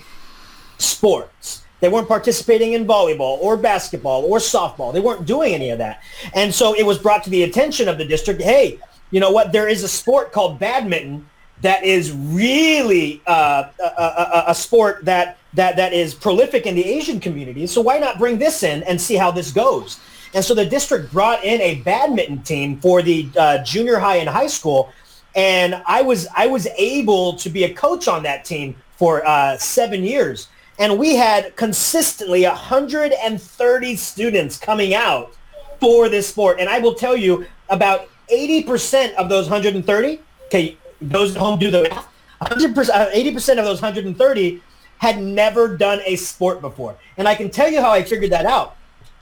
[0.78, 1.64] sports.
[1.80, 4.92] They weren't participating in volleyball or basketball or softball.
[4.92, 6.02] They weren't doing any of that.
[6.34, 8.80] And so it was brought to the attention of the district, hey,
[9.12, 9.52] you know what?
[9.52, 11.30] There is a sport called badminton
[11.62, 16.86] that is really uh, a, a, a, sport that, that, that is prolific in the
[16.86, 17.66] Asian community.
[17.66, 20.00] So why not bring this in and see how this goes?
[20.34, 24.30] And so the district brought in a badminton team for the uh, junior high and
[24.30, 24.92] high school.
[25.36, 29.58] and I was I was able to be a coach on that team for uh,
[29.58, 30.48] seven years,
[30.80, 35.36] and we had consistently 130 students coming out
[35.80, 40.20] for this sport, and I will tell you about 80% of those 130.
[40.46, 42.08] Okay, those at home do the math.
[42.42, 44.62] 100%, 80% of those 130
[45.00, 48.46] had never done a sport before, and I can tell you how I figured that
[48.46, 48.77] out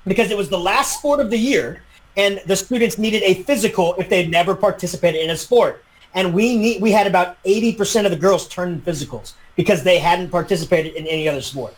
[0.05, 1.81] because it was the last sport of the year
[2.17, 5.83] and the students needed a physical if they'd never participated in a sport.
[6.13, 9.99] And we need, we had about 80% of the girls turn in physicals because they
[9.99, 11.75] hadn't participated in any other sport.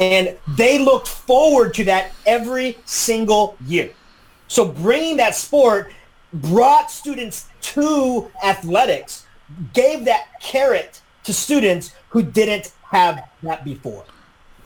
[0.00, 3.90] And they looked forward to that every single year.
[4.48, 5.92] So bringing that sport
[6.32, 9.26] brought students to athletics,
[9.72, 14.04] gave that carrot to students who didn't have that before.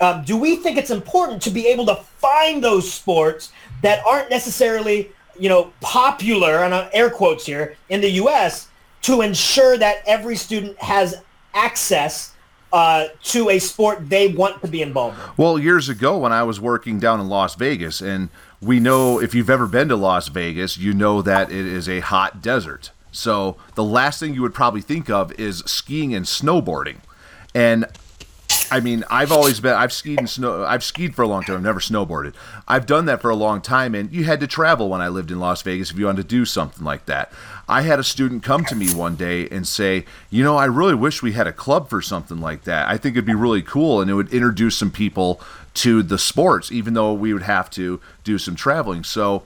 [0.01, 4.30] Um, do we think it's important to be able to find those sports that aren't
[4.30, 8.68] necessarily, you know, popular, and air quotes here, in the U.S.
[9.03, 11.22] to ensure that every student has
[11.55, 12.32] access
[12.72, 15.24] uh, to a sport they want to be involved in?
[15.36, 18.30] Well, years ago when I was working down in Las Vegas, and
[18.61, 22.01] we know if you've ever been to Las Vegas, you know that it is a
[22.01, 22.90] hot desert.
[23.12, 26.98] So the last thing you would probably think of is skiing and snowboarding.
[27.55, 27.86] And
[28.70, 31.56] I mean, I've always been I've skied and snow I've skied for a long time.
[31.56, 32.34] I've never snowboarded.
[32.68, 35.30] I've done that for a long time and you had to travel when I lived
[35.30, 37.32] in Las Vegas if you wanted to do something like that.
[37.68, 40.94] I had a student come to me one day and say, "You know, I really
[40.94, 42.88] wish we had a club for something like that.
[42.88, 45.40] I think it'd be really cool and it would introduce some people
[45.74, 49.42] to the sports even though we would have to do some traveling." So,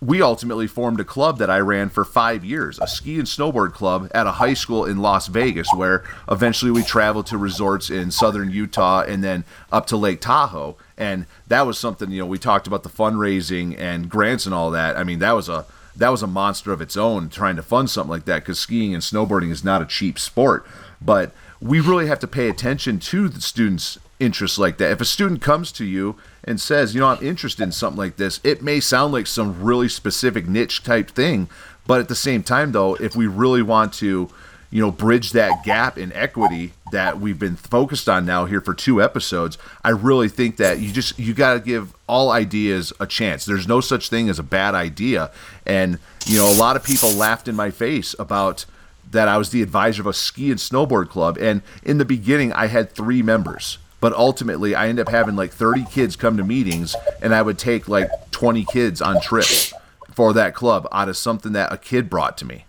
[0.00, 3.72] we ultimately formed a club that I ran for five years, a ski and snowboard
[3.72, 8.10] club at a high school in Las Vegas, where eventually we traveled to resorts in
[8.10, 10.76] southern Utah and then up to Lake Tahoe.
[10.96, 14.70] And that was something, you know, we talked about the fundraising and grants and all
[14.70, 14.96] that.
[14.96, 17.90] I mean, that was a that was a monster of its own trying to fund
[17.90, 20.66] something like that because skiing and snowboarding is not a cheap sport.
[21.00, 24.92] But we really have to pay attention to the students' interests like that.
[24.92, 28.16] If a student comes to you and says, you know, I'm interested in something like
[28.16, 31.48] this, it may sound like some really specific niche type thing,
[31.86, 34.30] but at the same time, though, if we really want to,
[34.70, 38.74] you know, bridge that gap in equity that we've been focused on now here for
[38.74, 43.06] two episodes, I really think that you just you got to give all ideas a
[43.06, 43.44] chance.
[43.44, 45.30] There's no such thing as a bad idea,
[45.66, 48.64] and you know, a lot of people laughed in my face about
[49.10, 52.52] that I was the advisor of a ski and snowboard club, and in the beginning,
[52.52, 56.42] I had three members but ultimately I end up having like 30 kids come to
[56.42, 59.72] meetings and I would take like 20 kids on trips
[60.12, 62.64] for that club out of something that a kid brought to me.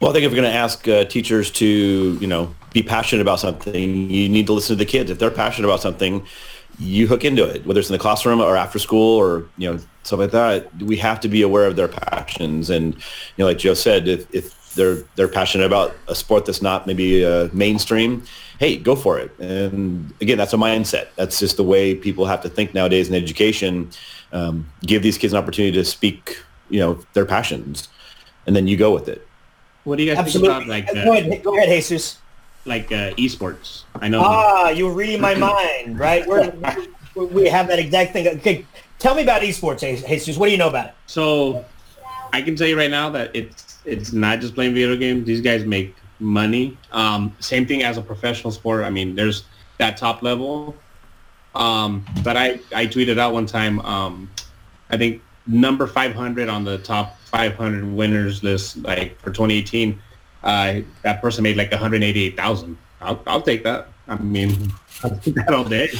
[0.00, 3.20] Well, I think if you're going to ask uh, teachers to, you know, be passionate
[3.20, 5.10] about something, you need to listen to the kids.
[5.10, 6.24] If they're passionate about something,
[6.78, 9.80] you hook into it, whether it's in the classroom or after school or, you know,
[10.04, 10.72] stuff like that.
[10.80, 12.70] We have to be aware of their passions.
[12.70, 13.00] And, you
[13.38, 17.24] know, like Joe said, if, if they're they're passionate about a sport that's not maybe
[17.24, 18.22] uh, mainstream,
[18.58, 19.36] hey, go for it.
[19.38, 21.08] And again, that's a mindset.
[21.16, 23.90] That's just the way people have to think nowadays in education.
[24.32, 27.88] Um, give these kids an opportunity to speak, you know, their passions,
[28.46, 29.26] and then you go with it.
[29.84, 30.48] What do you guys Absolutely.
[30.48, 30.88] think about like?
[30.88, 32.18] Uh, go ahead, go ahead, Jesus.
[32.64, 33.84] Like uh, esports.
[34.00, 34.22] I know.
[34.24, 36.26] Ah, you were reading my mind, right?
[36.26, 36.52] We're,
[37.14, 38.28] we have that exact thing.
[38.28, 38.64] Okay,
[38.98, 40.36] tell me about esports, Jesus.
[40.36, 40.94] What do you know about it?
[41.06, 41.64] So,
[42.32, 45.26] I can tell you right now that it's it's not just playing video games.
[45.26, 46.76] These guys make money.
[46.92, 48.84] Um, same thing as a professional sport.
[48.84, 49.44] I mean, there's
[49.78, 50.74] that top level.
[51.54, 54.30] Um, but I, I tweeted out one time, um,
[54.90, 60.00] I think number 500 on the top 500 winners list, like for 2018,
[60.44, 62.78] uh, that person made like 188,000.
[63.00, 63.88] I'll, I'll take that.
[64.06, 64.72] I mean,
[65.02, 65.90] I'll take that all day.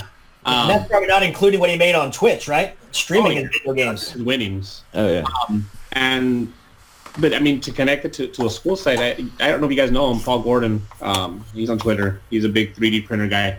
[0.45, 2.77] Um, that's probably not including what he made on Twitch, right?
[2.93, 3.49] Streaming oh, yeah.
[3.53, 4.15] video games.
[4.17, 4.83] Winnings.
[4.95, 5.25] Oh, yeah.
[5.49, 6.53] Um, and
[7.19, 9.11] but I mean, to connect it to, to a school site, I,
[9.45, 10.83] I don't know if you guys know him, Paul Gordon.
[11.03, 12.21] Um, he's on Twitter.
[12.31, 13.59] He's a big 3D printer guy.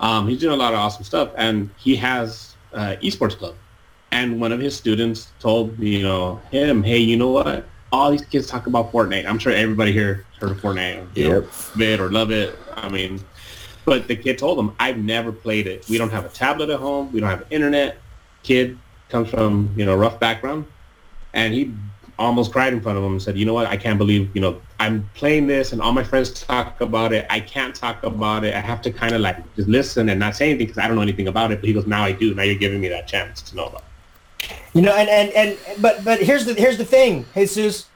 [0.00, 3.54] Um, he's doing a lot of awesome stuff, and he has uh, esports club.
[4.10, 7.66] And one of his students told me, you know, him, hey, you know what?
[7.92, 9.26] All these kids talk about Fortnite.
[9.26, 11.16] I'm sure everybody here heard of Fortnite.
[11.16, 11.80] You yep.
[11.80, 12.58] it or love it.
[12.74, 13.22] I mean,
[13.84, 15.88] but the kid told him, I've never played it.
[15.88, 17.12] We don't have a tablet at home.
[17.12, 17.98] We don't have internet.
[18.42, 18.78] Kid
[19.08, 20.66] comes from you know rough background,
[21.32, 21.72] and he
[22.18, 24.40] almost cried in front of him and said, you know what, I can't believe, you
[24.40, 27.26] know, I'm playing this and all my friends talk about it.
[27.30, 28.54] I can't talk about it.
[28.54, 30.96] I have to kind of like just listen and not say anything because I don't
[30.96, 31.60] know anything about it.
[31.60, 32.34] But he goes, now I do.
[32.34, 34.56] Now you're giving me that chance to know about it.
[34.74, 37.86] You know, and, and, and but but here's the here's the thing, Jesus.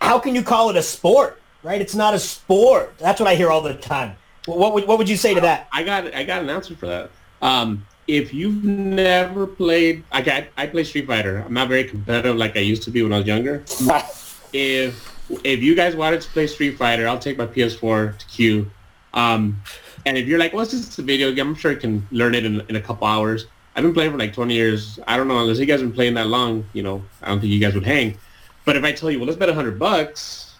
[0.00, 1.40] How can you call it a sport?
[1.62, 1.80] Right?
[1.80, 2.94] It's not a sport.
[2.98, 4.16] That's what I hear all the time.
[4.46, 5.68] What would what would you say to that?
[5.72, 7.10] I got I got an answer for that.
[7.40, 11.38] Um, if you've never played, I, I, I play Street Fighter.
[11.38, 13.64] I'm not very competitive like I used to be when I was younger.
[14.52, 15.10] if
[15.42, 18.70] if you guys wanted to play Street Fighter, I'll take my PS4 to CUE.
[19.14, 19.62] Um,
[20.04, 22.34] and if you're like, well, it's just a video game, I'm sure you can learn
[22.34, 23.46] it in, in a couple hours.
[23.74, 24.98] I've been playing for like 20 years.
[25.06, 27.40] I don't know, unless you guys have been playing that long, you know, I don't
[27.40, 28.18] think you guys would hang.
[28.66, 30.54] But if I tell you, well, let's bet 100 bucks,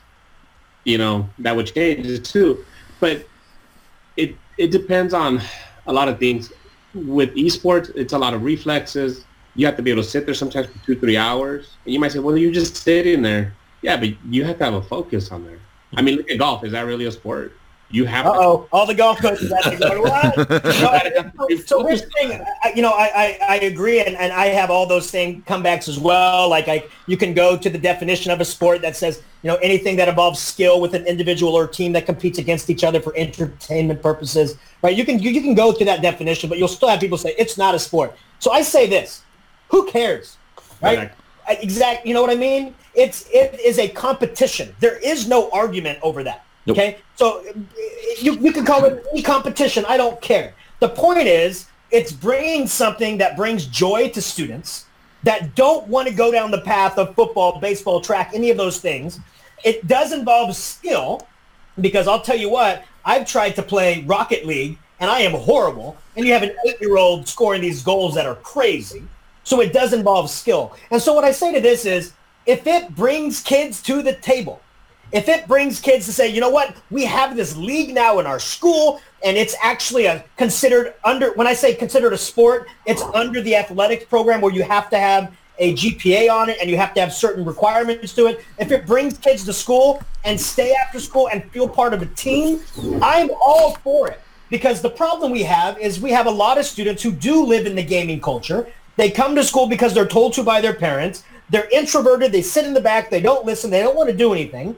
[0.85, 2.65] you know, that would change it too.
[3.01, 3.27] But
[4.17, 5.43] it it depends on
[5.87, 6.53] a lot of things.
[6.95, 9.25] With esports, it's a lot of reflexes.
[9.57, 11.77] You have to be able to sit there sometimes for two, three hours.
[11.85, 13.55] And you might say, well, you're just sitting there.
[13.83, 15.59] Yeah, but you have to have a focus on there.
[15.97, 16.65] I mean, look at golf.
[16.65, 17.53] Is that really a sport?
[17.91, 18.27] You have.
[18.27, 20.03] oh, all the golf coaches have to go.
[20.03, 20.65] What?
[20.75, 22.45] so, so here's the thing.
[22.65, 25.89] I, you know, I, I, I agree, and, and I have all those same comebacks
[25.89, 26.49] as well.
[26.49, 29.57] Like I, you can go to the definition of a sport that says, you know,
[29.57, 33.15] anything that involves skill with an individual or team that competes against each other for
[33.15, 34.57] entertainment purposes.
[34.81, 34.97] Right?
[34.97, 37.35] You can you, you can go to that definition, but you'll still have people say
[37.37, 38.17] it's not a sport.
[38.39, 39.21] So I say this:
[39.69, 40.39] Who cares?
[40.81, 41.13] Right?
[41.47, 42.09] Exactly.
[42.09, 42.75] You know what I mean?
[42.95, 44.75] It's it is a competition.
[44.81, 46.47] There is no argument over that.
[46.65, 46.79] Nope.
[46.79, 47.45] Okay, so
[48.23, 49.85] you, you can call it any competition.
[49.87, 50.55] I don't care.
[50.81, 54.87] The point is, it's bringing something that brings joy to students
[55.23, 58.79] that don't want to go down the path of football, baseball, track, any of those
[58.79, 59.21] things.
[59.65, 61.27] It does involve skill
[61.81, 65.97] because I'll tell you what, I've tried to play Rocket League and I am horrible.
[66.17, 69.03] And you have an eight-year-old scoring these goals that are crazy.
[69.43, 70.75] So it does involve skill.
[70.91, 72.13] And so what I say to this is,
[72.47, 74.61] if it brings kids to the table,
[75.13, 78.27] if it brings kids to say, you know what, we have this league now in
[78.27, 83.03] our school and it's actually a considered under, when I say considered a sport, it's
[83.03, 86.77] under the athletics program where you have to have a GPA on it and you
[86.77, 88.45] have to have certain requirements to it.
[88.59, 92.07] If it brings kids to school and stay after school and feel part of a
[92.07, 92.61] team,
[93.03, 94.21] I'm all for it.
[94.51, 97.67] Because the problem we have is we have a lot of students who do live
[97.67, 98.67] in the gaming culture.
[98.97, 101.25] They come to school because they're told to by their parents.
[101.51, 102.33] They're introverted.
[102.33, 103.11] They sit in the back.
[103.11, 103.71] They don't listen.
[103.71, 104.77] They don't want to do anything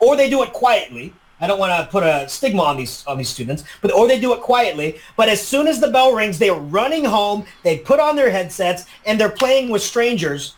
[0.00, 1.12] or they do it quietly.
[1.40, 4.18] I don't want to put a stigma on these on these students, but or they
[4.18, 5.00] do it quietly.
[5.16, 7.44] But as soon as the bell rings, they are running home.
[7.62, 10.54] They put on their headsets and they're playing with strangers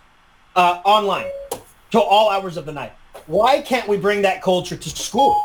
[0.56, 1.26] uh, online
[1.90, 2.92] till all hours of the night.
[3.26, 5.40] Why can't we bring that culture to school?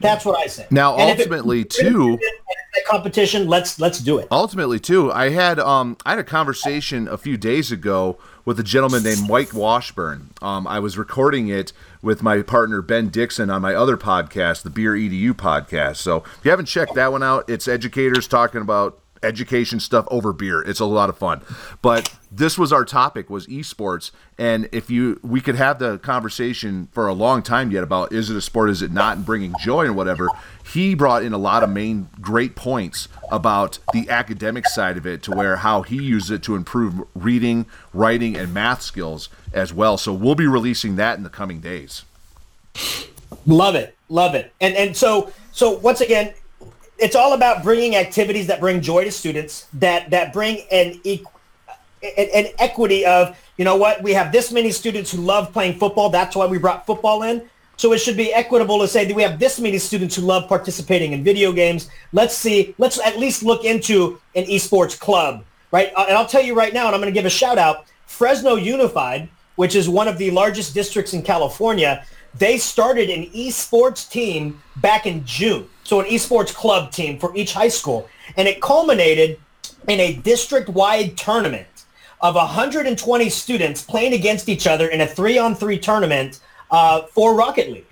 [0.00, 0.66] That's what I say.
[0.70, 2.18] Now, and ultimately, too,
[2.86, 3.46] competition.
[3.48, 4.28] Let's let's do it.
[4.30, 8.62] Ultimately, too, I had um I had a conversation a few days ago with a
[8.62, 10.30] gentleman named Mike Washburn.
[10.42, 11.72] Um, I was recording it
[12.02, 15.96] with my partner Ben Dixon on my other podcast, the Beer EDU podcast.
[15.96, 20.32] So if you haven't checked that one out, it's educators talking about education stuff over
[20.32, 20.62] beer.
[20.62, 21.42] It's a lot of fun.
[21.82, 26.88] But this was our topic was esports and if you we could have the conversation
[26.92, 29.54] for a long time yet about is it a sport is it not and bringing
[29.60, 30.28] joy and whatever.
[30.72, 35.22] He brought in a lot of main great points about the academic side of it
[35.24, 39.98] to where how he used it to improve reading, writing and math skills as well.
[39.98, 42.04] So we'll be releasing that in the coming days.
[43.46, 43.96] Love it.
[44.08, 44.52] Love it.
[44.60, 46.34] And and so so once again
[46.98, 51.00] it's all about bringing activities that bring joy to students that that bring an,
[52.02, 55.78] an, an equity of you know what we have this many students who love playing
[55.78, 57.48] football that's why we brought football in.
[57.76, 60.48] So it should be equitable to say that we have this many students who love
[60.48, 61.88] participating in video games.
[62.12, 65.92] Let's see let's at least look into an esports club right?
[65.96, 67.86] Uh, and i'll tell you right now and i'm going to give a shout out
[68.06, 74.08] fresno unified which is one of the largest districts in california they started an esports
[74.08, 75.68] team back in june.
[75.84, 78.08] So an esports club team for each high school.
[78.36, 79.40] And it culminated
[79.88, 81.66] in a district-wide tournament
[82.20, 86.40] of 120 students playing against each other in a three-on-three tournament
[86.70, 87.86] uh, for Rocket League.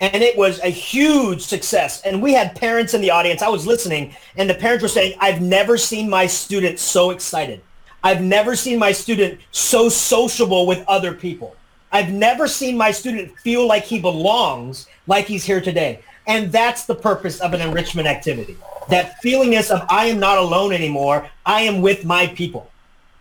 [0.00, 2.02] And it was a huge success.
[2.02, 3.42] And we had parents in the audience.
[3.42, 7.62] I was listening, and the parents were saying, I've never seen my student so excited.
[8.02, 11.56] I've never seen my student so sociable with other people.
[11.90, 16.00] I've never seen my student feel like he belongs like he's here today.
[16.26, 18.56] And that's the purpose of an enrichment activity.
[18.88, 21.30] That feelingness of I am not alone anymore.
[21.46, 22.70] I am with my people.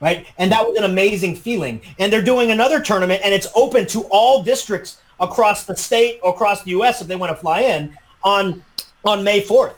[0.03, 0.27] Right.
[0.37, 1.79] And that was an amazing feeling.
[1.97, 6.61] And they're doing another tournament and it's open to all districts across the state across
[6.63, 7.01] the U.S.
[7.01, 8.61] if they want to fly in on
[9.05, 9.75] on May 4th.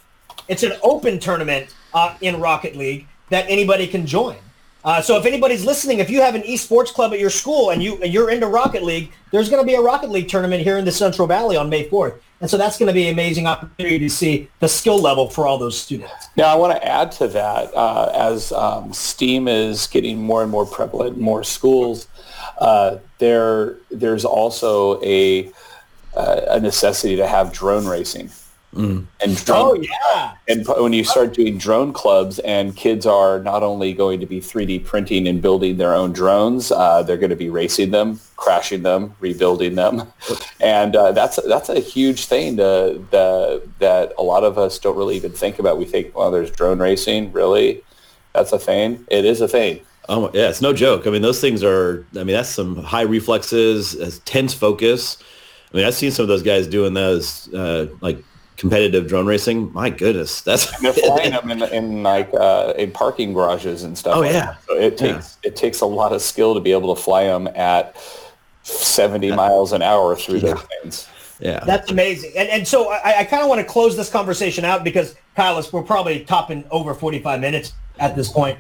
[0.48, 4.38] It's an open tournament uh, in Rocket League that anybody can join.
[4.84, 7.84] Uh, so if anybody's listening, if you have an esports club at your school and
[7.84, 10.86] you you're into Rocket League, there's going to be a Rocket League tournament here in
[10.86, 12.18] the Central Valley on May 4th.
[12.42, 15.48] And so that's going to be an amazing opportunity to see the skill level for
[15.48, 16.28] all those students.
[16.36, 20.52] Now, I want to add to that uh, as um, STEAM is getting more and
[20.52, 22.08] more prevalent in more schools,
[22.60, 25.52] uh, there there's also a,
[26.16, 28.30] uh, a necessity to have drone racing.
[28.76, 30.34] And drone, Oh yeah.
[30.48, 34.42] and when you start doing drone clubs and kids are not only going to be
[34.42, 38.84] 3D printing and building their own drones, uh, they're going to be racing them, crashing
[38.84, 40.04] them, rebuilding them.
[40.62, 44.98] And uh, that's, that's a huge thing to, the, that a lot of us don't
[44.98, 45.78] really even think about.
[45.78, 47.32] We think, well, there's drone racing.
[47.34, 47.84] Really?
[48.34, 49.06] That's a thing?
[49.10, 49.82] It is a thing.
[50.10, 51.08] Oh yeah, it's no joke.
[51.08, 52.06] I mean, those things are.
[52.14, 55.18] I mean, that's some high reflexes, tense focus.
[55.74, 58.24] I mean, I've seen some of those guys doing those uh, like
[58.58, 59.72] competitive drone racing.
[59.74, 63.98] My goodness, that's And they're flying them in, in like uh, in parking garages and
[63.98, 64.18] stuff.
[64.18, 64.46] Oh, like yeah.
[64.46, 64.64] that.
[64.68, 67.48] So it takes it takes a lot of skill to be able to fly them
[67.56, 67.96] at
[68.64, 71.08] 70 miles an hour through those things.
[71.40, 71.64] yeah.
[71.66, 72.32] That's amazing.
[72.36, 75.62] And and so I, I kind of want to close this conversation out because Kyle,
[75.72, 78.58] we're probably topping over 45 minutes at this point.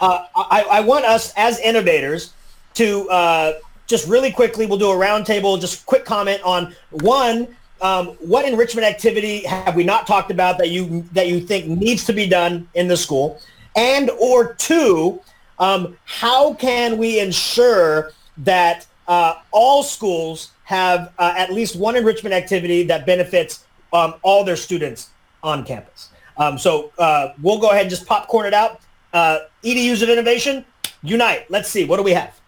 [0.00, 2.32] Uh, I, I want us as innovators
[2.74, 3.52] to uh,
[3.88, 8.86] just really quickly, we'll do a roundtable, just quick comment on one, um, what enrichment
[8.86, 12.68] activity have we not talked about that you that you think needs to be done
[12.74, 13.40] in the school,
[13.76, 15.20] and or two,
[15.58, 22.34] um, how can we ensure that uh, all schools have uh, at least one enrichment
[22.34, 25.10] activity that benefits um, all their students
[25.42, 26.10] on campus?
[26.36, 28.80] Um, so uh, we'll go ahead and just popcorn it out.
[29.12, 30.64] Uh, EDUs of innovation,
[31.02, 31.50] unite.
[31.50, 31.84] Let's see.
[31.84, 32.38] What do we have?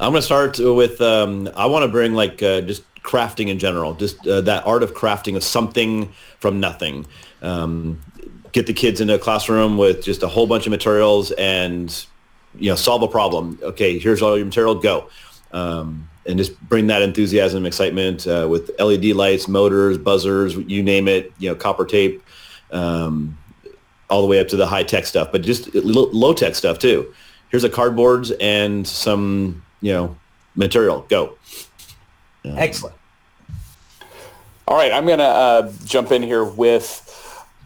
[0.00, 3.58] I'm going to start with, um, I want to bring like uh, just crafting in
[3.58, 7.06] general, just uh, that art of crafting of something from nothing.
[7.40, 8.00] Um,
[8.52, 12.04] get the kids into a classroom with just a whole bunch of materials and,
[12.58, 13.58] you know, solve a problem.
[13.62, 15.08] Okay, here's all your material, go.
[15.52, 20.82] Um, and just bring that enthusiasm, and excitement uh, with LED lights, motors, buzzers, you
[20.82, 22.22] name it, you know, copper tape,
[22.70, 23.38] um,
[24.10, 27.14] all the way up to the high tech stuff, but just low tech stuff too.
[27.48, 30.16] Here's a cardboards and some, you know,
[30.54, 31.06] material.
[31.08, 31.38] Go.
[32.44, 32.97] Excellent.
[34.68, 37.02] All right, I'm going to uh, jump in here with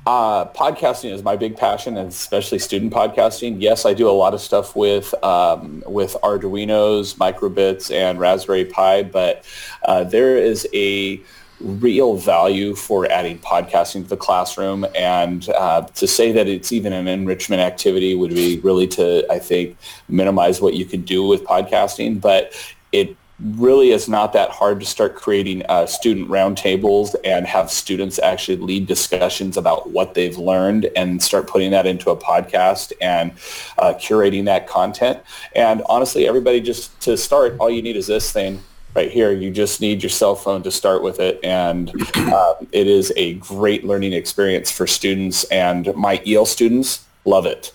[0.07, 3.57] uh, podcasting is my big passion, and especially student podcasting.
[3.59, 9.03] Yes, I do a lot of stuff with um, with Arduino's, microbits, and Raspberry Pi,
[9.03, 9.44] but
[9.84, 11.20] uh, there is a
[11.59, 16.92] real value for adding podcasting to the classroom and uh, to say that it's even
[16.92, 19.76] an enrichment activity would be really to i think
[20.09, 22.53] minimize what you can do with podcasting but
[22.90, 28.18] it really is not that hard to start creating uh, student roundtables and have students
[28.20, 33.32] actually lead discussions about what they've learned and start putting that into a podcast and
[33.78, 35.18] uh, curating that content
[35.56, 38.62] and honestly everybody just to start all you need is this thing
[38.94, 39.32] right here.
[39.32, 41.40] You just need your cell phone to start with it.
[41.42, 45.44] And uh, it is a great learning experience for students.
[45.44, 47.72] And my EL students love it.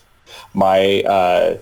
[0.54, 1.58] My uh,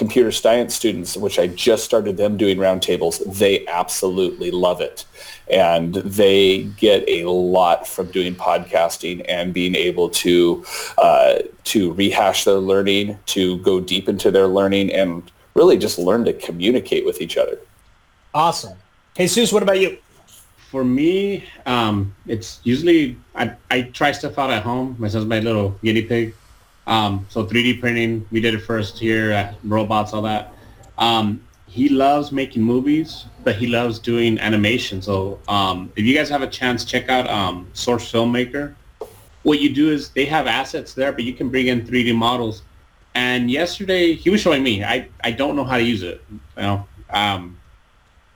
[0.00, 5.04] computer science students, which I just started them doing roundtables, they absolutely love it.
[5.50, 10.64] And they get a lot from doing podcasting and being able to
[10.96, 16.24] uh, to rehash their learning, to go deep into their learning, and really just learn
[16.24, 17.58] to communicate with each other.
[18.32, 18.78] Awesome.
[19.14, 19.98] Hey, Jesus, what about you?
[20.70, 24.96] For me, um, it's usually I, I try stuff out at home.
[24.98, 26.34] My son's my little guinea pig.
[26.90, 30.52] Um, so 3D printing, we did it first here, at robots, all that.
[30.98, 35.00] Um, he loves making movies, but he loves doing animation.
[35.00, 38.74] So um, if you guys have a chance, check out um, Source Filmmaker.
[39.44, 42.62] What you do is they have assets there, but you can bring in 3D models.
[43.14, 44.82] And yesterday he was showing me.
[44.82, 46.22] I, I don't know how to use it.
[46.28, 47.56] You know, um,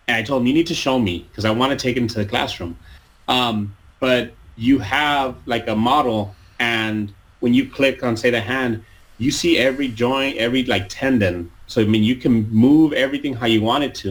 [0.07, 2.00] and I told him you need to show me because I want to take it
[2.00, 2.78] into the classroom.
[3.26, 7.12] Um, but you have like a model, and
[7.45, 8.82] when you click on say the hand,
[9.18, 11.53] you see every joint, every like tendon.
[11.66, 14.11] So I mean, you can move everything how you want it to.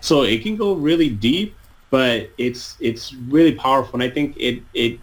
[0.00, 1.54] So it can go really deep,
[1.90, 4.98] but it's it's really powerful, and I think it it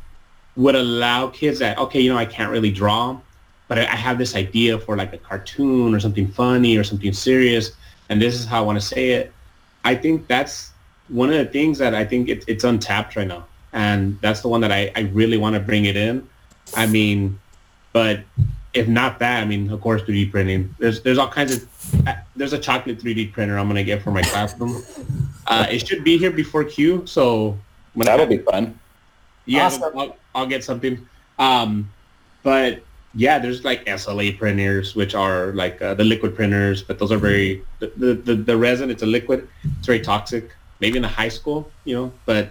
[0.58, 3.18] would allow kids that okay, you know, I can't really draw,
[3.70, 7.14] but I, I have this idea for like a cartoon or something funny or something
[7.14, 7.72] serious,
[8.10, 9.32] and this is how I want to say it.
[9.86, 10.72] I think that's
[11.08, 14.50] one of the things that I think it, it's untapped right now, and that's the
[14.50, 16.28] one that I, I really want to bring it in.
[16.76, 17.40] I mean,
[17.94, 18.22] but
[18.74, 20.74] if not that, I mean, of course, 3D printing.
[20.80, 24.12] There's there's all kinds of uh, there's a chocolate 3D printer I'm gonna get for
[24.12, 24.84] my classroom.
[25.48, 27.58] Uh, it should be here before CUE, so
[27.94, 28.80] when That'll be fun.
[29.46, 29.98] yeah, Awesome.
[29.98, 31.06] I'll, I'll get something.
[31.40, 31.92] Um,
[32.44, 32.84] but
[33.16, 37.18] yeah, there's like SLA printers, which are like uh, the liquid printers, but those are
[37.18, 38.90] very the, the, the, the resin.
[38.90, 39.48] It's a liquid.
[39.80, 40.56] It's very toxic.
[40.80, 42.50] Maybe in the high school, you know, but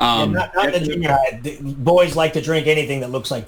[0.00, 1.40] um, not, not the junior high.
[1.42, 3.46] The boys like to drink anything that looks like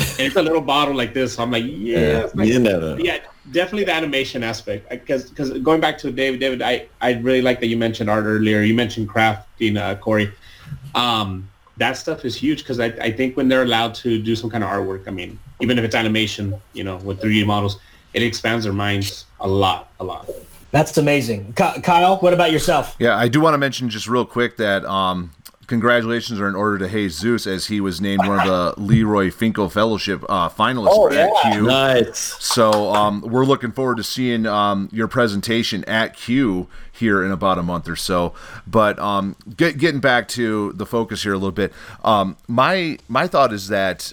[0.00, 0.26] Kool-Aid.
[0.26, 1.34] it's a little bottle like this.
[1.34, 2.96] So I'm like, yeah, it's like- you know.
[2.98, 3.18] yeah,
[3.52, 4.88] definitely the animation aspect.
[4.90, 8.24] Because because going back to David, David, I I really like that you mentioned art
[8.24, 8.62] earlier.
[8.62, 10.32] You mentioned crafting, uh, Corey.
[10.94, 14.50] Um, that stuff is huge because I, I think when they're allowed to do some
[14.50, 17.78] kind of artwork, I mean, even if it's animation, you know, with 3D models,
[18.12, 20.28] it expands their minds a lot, a lot.
[20.72, 21.54] That's amazing.
[21.54, 22.94] Kyle, what about yourself?
[22.98, 25.32] Yeah, I do want to mention just real quick that um,
[25.70, 29.70] congratulations are in order to Jesus as he was named one of the Leroy Finkel
[29.70, 31.28] Fellowship uh, finalists oh, yeah.
[31.28, 31.62] at CUE.
[31.62, 32.18] Nice.
[32.18, 37.56] So um, we're looking forward to seeing um, your presentation at CUE here in about
[37.56, 38.34] a month or so.
[38.66, 43.28] But um, get, getting back to the focus here a little bit, um, my my
[43.28, 44.12] thought is that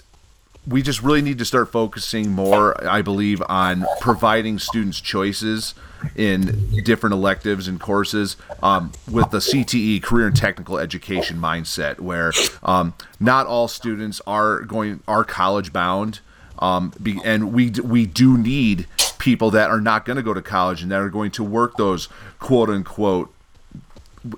[0.68, 5.74] we just really need to start focusing more, I believe, on providing students choices
[6.14, 12.32] in different electives and courses um, with the CTE, career and technical education mindset, where
[12.62, 16.20] um, not all students are going are college bound,
[16.58, 18.86] um, be, and we we do need
[19.18, 21.76] people that are not going to go to college and that are going to work
[21.76, 22.08] those
[22.38, 23.32] quote unquote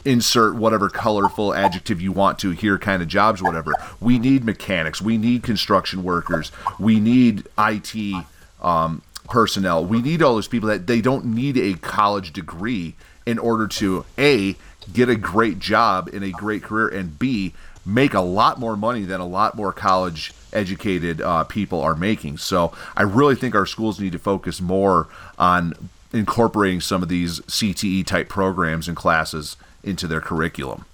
[0.05, 3.73] insert whatever colorful adjective you want to here kind of jobs whatever.
[4.01, 5.01] We need mechanics.
[5.01, 6.53] We need construction workers.
[6.79, 8.15] We need it
[8.61, 9.85] um, personnel.
[9.85, 12.95] We need all those people that they don't need a college degree
[13.27, 14.57] in order to a
[14.93, 17.55] get a great job in a great career and b
[17.87, 22.37] make a lot more money than a lot more college educated uh, people are making.
[22.39, 25.75] So i really think our schools need to focus more on
[26.13, 30.85] incorporating some of these cte type programs and classes into their curriculum.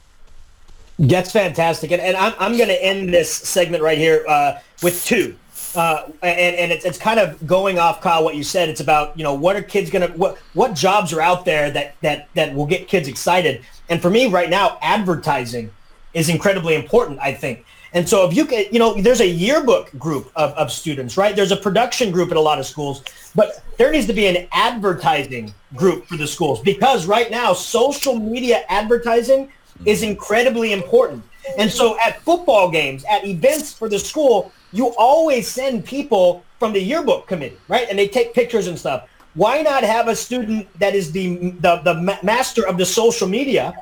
[0.99, 1.93] That's fantastic.
[1.93, 5.37] And, and I'm, I'm going to end this segment right here uh, with two.
[5.75, 8.71] Uh, and and it's, it's kind of going off, Kyle, what you said.
[8.71, 11.71] It's about, you know, what are kids going to, what what jobs are out there
[11.71, 13.63] that, that, that will get kids excited.
[13.91, 15.71] And for me right now, advertising
[16.15, 17.67] is incredibly important, I think.
[17.97, 21.35] And so if you can, you know, there's a yearbook group of, of students, right?
[21.35, 23.03] There's a production group at a lot of schools,
[23.35, 28.19] but there needs to be an advertising group for the schools because right now social
[28.19, 29.51] media advertising
[29.87, 31.25] is incredibly important.
[31.57, 36.75] And so at football games, at events for the school, you always send people from
[36.75, 37.87] the yearbook committee, right?
[37.89, 39.09] And they take pictures and stuff.
[39.33, 43.73] Why not have a student that is the the, the master of the social media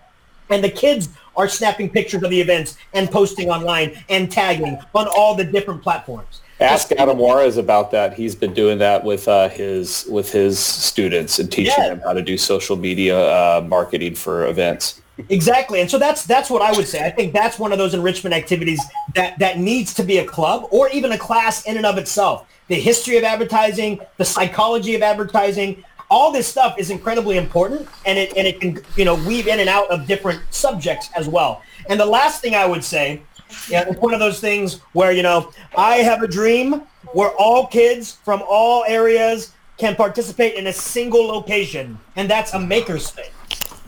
[0.51, 5.09] and the kids are snapping pictures of the events and posting online and tagging on
[5.09, 6.41] all the different platforms.
[6.61, 8.15] Ask Adam Juarez about that.
[8.15, 11.89] He's been doing that with uh, his with his students and teaching yeah.
[11.89, 15.03] them how to do social media uh, marketing for events.
[15.29, 17.05] Exactly, and so that's that's what I would say.
[17.05, 18.81] I think that's one of those enrichment activities
[19.15, 22.47] that that needs to be a club or even a class in and of itself.
[22.69, 25.85] The history of advertising, the psychology of advertising,
[26.15, 29.59] all this stuff is incredibly important and it, and it can, you know, weave in
[29.59, 31.61] and out of different subjects as well.
[31.89, 33.21] And the last thing I would say,
[33.69, 36.83] yeah, it's one of those things where, you know, I have a dream
[37.15, 42.59] where all kids from all areas can participate in a single location, and that's a
[42.59, 43.33] makerspace,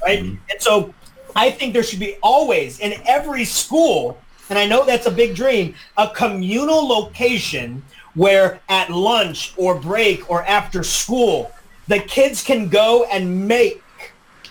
[0.02, 0.24] right?
[0.24, 0.50] Mm-hmm.
[0.50, 0.92] And so
[1.36, 4.20] I think there should be always in every school,
[4.50, 10.28] and I know that's a big dream, a communal location where at lunch or break
[10.28, 11.52] or after school,
[11.88, 13.82] the kids can go and make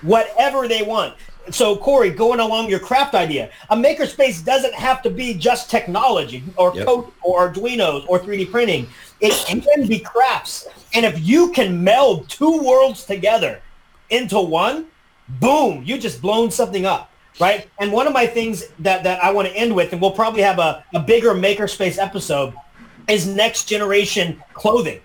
[0.01, 1.15] whatever they want.
[1.51, 6.43] So Corey, going along your craft idea, a makerspace doesn't have to be just technology
[6.57, 6.85] or yep.
[6.85, 8.87] code or Arduinos or 3D printing.
[9.21, 10.67] It can be crafts.
[10.93, 13.61] And if you can meld two worlds together
[14.09, 14.87] into one,
[15.39, 17.11] boom, you just blown something up.
[17.39, 17.67] Right.
[17.79, 20.41] And one of my things that, that I want to end with, and we'll probably
[20.41, 22.53] have a, a bigger makerspace episode,
[23.09, 25.01] is next generation clothing.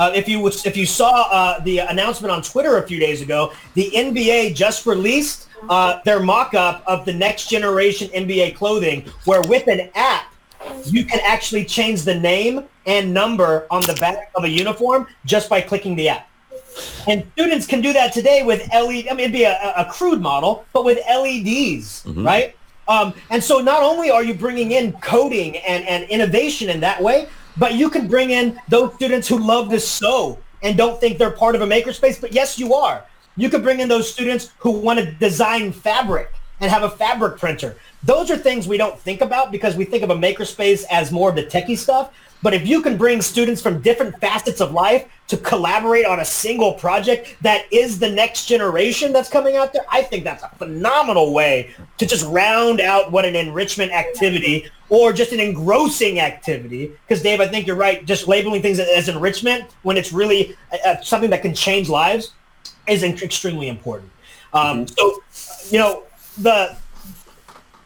[0.00, 3.52] Uh, if you if you saw uh, the announcement on Twitter a few days ago,
[3.74, 9.68] the NBA just released uh, their mock-up of the next generation NBA clothing, where with
[9.68, 10.32] an app
[10.86, 15.50] you can actually change the name and number on the back of a uniform just
[15.50, 16.30] by clicking the app.
[17.06, 19.08] And students can do that today with LED.
[19.08, 22.24] I mean, it'd be a, a crude model, but with LEDs, mm-hmm.
[22.24, 22.56] right?
[22.88, 27.02] Um, and so not only are you bringing in coding and, and innovation in that
[27.02, 27.28] way,
[27.60, 31.30] but you can bring in those students who love to sew and don't think they're
[31.30, 33.04] part of a makerspace, but yes, you are.
[33.36, 37.38] You could bring in those students who want to design fabric and have a fabric
[37.38, 37.76] printer.
[38.02, 41.28] Those are things we don't think about because we think of a makerspace as more
[41.28, 42.14] of the techie stuff.
[42.42, 46.24] But if you can bring students from different facets of life to collaborate on a
[46.24, 50.48] single project that is the next generation that's coming out there, I think that's a
[50.56, 56.92] phenomenal way to just round out what an enrichment activity or just an engrossing activity.
[57.06, 58.04] Because Dave, I think you're right.
[58.04, 62.32] Just labeling things as enrichment when it's really uh, something that can change lives
[62.88, 64.10] is extremely important.
[64.52, 64.94] Um, mm-hmm.
[64.94, 66.02] so, you know,
[66.38, 66.76] the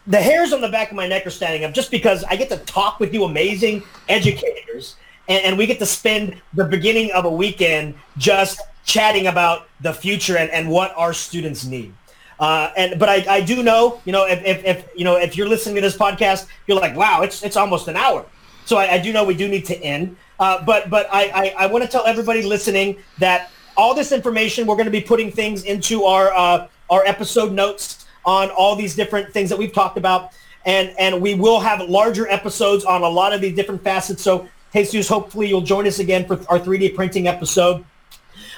[0.07, 2.49] the hairs on the back of my neck are standing up just because I get
[2.49, 4.95] to talk with you amazing educators
[5.27, 9.91] and, and, we get to spend the beginning of a weekend just chatting about the
[9.91, 11.93] future and, and what our students need.
[12.39, 15.37] Uh, and but I, I do know, you know, if, if, if you know if
[15.37, 18.25] you're listening to this podcast, you're like, wow, it's it's almost an hour.
[18.65, 20.17] So I, I do know we do need to end.
[20.37, 24.67] Uh, but but I, I, I want to tell everybody listening that all this information
[24.67, 28.95] we're going to be putting things into our uh, our episode notes on all these
[28.95, 30.31] different things that we've talked about,
[30.65, 34.21] and and we will have larger episodes on a lot of these different facets.
[34.21, 37.85] So Jesus, hopefully you'll join us again for our 3D printing episode.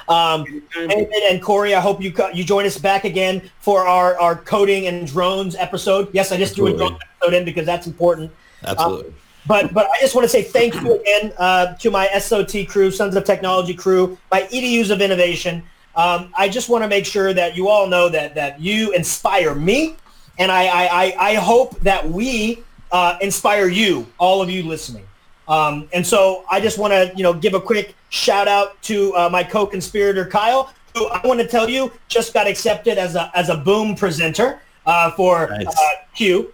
[0.09, 4.18] Um, David and Corey, I hope you co- you join us back again for our,
[4.20, 6.09] our coding and drones episode.
[6.13, 6.78] Yes, I just Absolutely.
[6.78, 8.32] threw a drone episode in because that's important.
[8.65, 9.13] Absolutely.
[9.45, 12.89] But but I just want to say thank you again uh, to my SOT crew,
[12.89, 15.63] Sons of Technology crew, my EDUs of Innovation.
[15.97, 19.55] Um, I just want to make sure that you all know that that you inspire
[19.55, 19.95] me,
[20.37, 25.05] and I I, I, I hope that we uh, inspire you, all of you listening.
[25.47, 29.13] Um, and so I just want to you know give a quick shout out to
[29.15, 33.31] uh, my co-conspirator Kyle, who I want to tell you just got accepted as a
[33.33, 35.67] as a Boom presenter uh, for Nice.
[35.67, 36.53] uh, CUE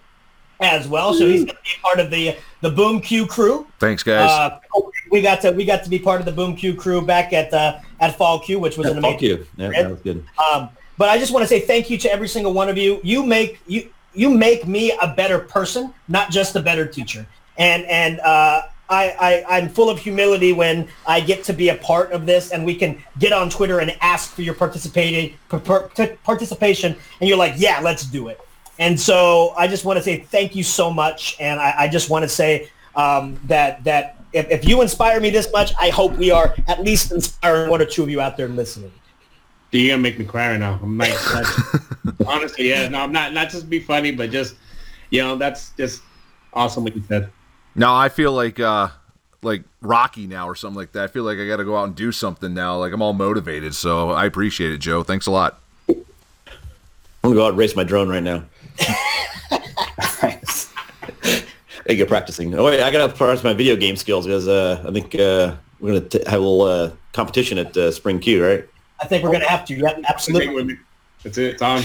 [0.60, 1.12] as well.
[1.12, 3.66] So he's going to be part of the the Boom CUE crew.
[3.78, 4.30] Thanks, guys.
[4.30, 4.58] Uh,
[5.10, 7.52] we got to we got to be part of the Boom CUE crew back at
[7.52, 9.18] uh, at Fall CUE, which was an amazing.
[9.18, 9.46] Thank you.
[9.56, 10.24] Yeah, that was good.
[10.52, 13.00] Um, but I just want to say thank you to every single one of you.
[13.04, 17.26] You make you you make me a better person, not just a better teacher.
[17.58, 21.76] And and uh, I, I I'm full of humility when I get to be a
[21.76, 25.60] part of this, and we can get on Twitter and ask for your participating par-
[25.60, 28.40] par- participation, and you're like, yeah, let's do it.
[28.78, 32.10] And so I just want to say thank you so much, and I, I just
[32.10, 36.12] want to say um, that that if, if you inspire me this much, I hope
[36.16, 38.90] we are at least inspiring one or two of you out there listening.
[39.70, 40.78] Dude, You're gonna make me cry right now.
[40.82, 41.80] I'm like, that's-
[42.26, 42.88] honestly, yeah.
[42.88, 43.32] No, I'm not.
[43.32, 44.56] Not just be funny, but just,
[45.10, 46.02] you know, that's just
[46.52, 47.30] awesome what you said.
[47.76, 48.88] No, I feel like uh
[49.42, 51.04] like Rocky now or something like that.
[51.04, 52.78] I feel like I got to go out and do something now.
[52.78, 53.74] Like I'm all motivated.
[53.74, 55.02] So I appreciate it, Joe.
[55.02, 55.60] Thanks a lot.
[55.88, 58.44] I'm gonna go out and race my drone right now.
[60.22, 60.72] Nice.
[61.88, 62.54] I get practicing.
[62.54, 66.00] Oh wait, I gotta practice my video game skills because uh, I think uh, we're
[66.00, 68.68] gonna have a little uh, competition at uh, Spring CUE, right?
[69.00, 69.74] I think we're going to have to.
[69.74, 70.54] Yep, absolutely.
[70.54, 70.76] with me.
[71.22, 71.54] That's it.
[71.54, 71.82] It's on.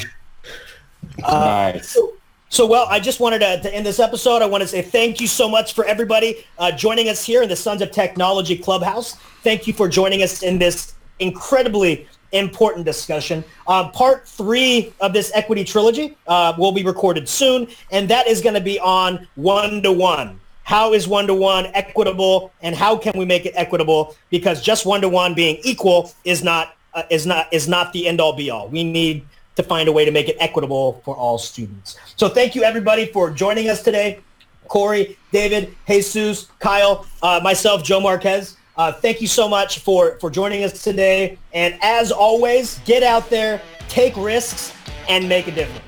[1.19, 1.89] nice.
[1.89, 2.13] So,
[2.49, 4.41] so, well, I just wanted to, to end this episode.
[4.41, 7.49] I want to say thank you so much for everybody uh, joining us here in
[7.49, 9.15] the Sons of Technology Clubhouse.
[9.43, 13.43] Thank you for joining us in this incredibly important discussion.
[13.67, 18.41] Uh, part three of this equity trilogy uh, will be recorded soon, and that is
[18.41, 20.39] going to be on one-to-one.
[20.63, 24.15] How is one-to-one equitable, and how can we make it equitable?
[24.29, 28.67] Because just one-to-one being equal is not uh, is not is not the end-all be-all.
[28.69, 29.25] We need
[29.55, 31.97] to find a way to make it equitable for all students.
[32.15, 34.19] So thank you everybody for joining us today.
[34.67, 38.55] Corey, David, Jesus, Kyle, uh, myself, Joe Marquez.
[38.79, 41.37] Uh, thank you so much for, for joining us today.
[41.53, 44.73] And as always, get out there, take risks,
[45.09, 45.83] and make a difference.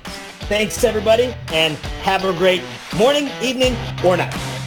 [0.49, 2.61] Thanks everybody, and have a great
[2.97, 4.60] morning, evening, or night.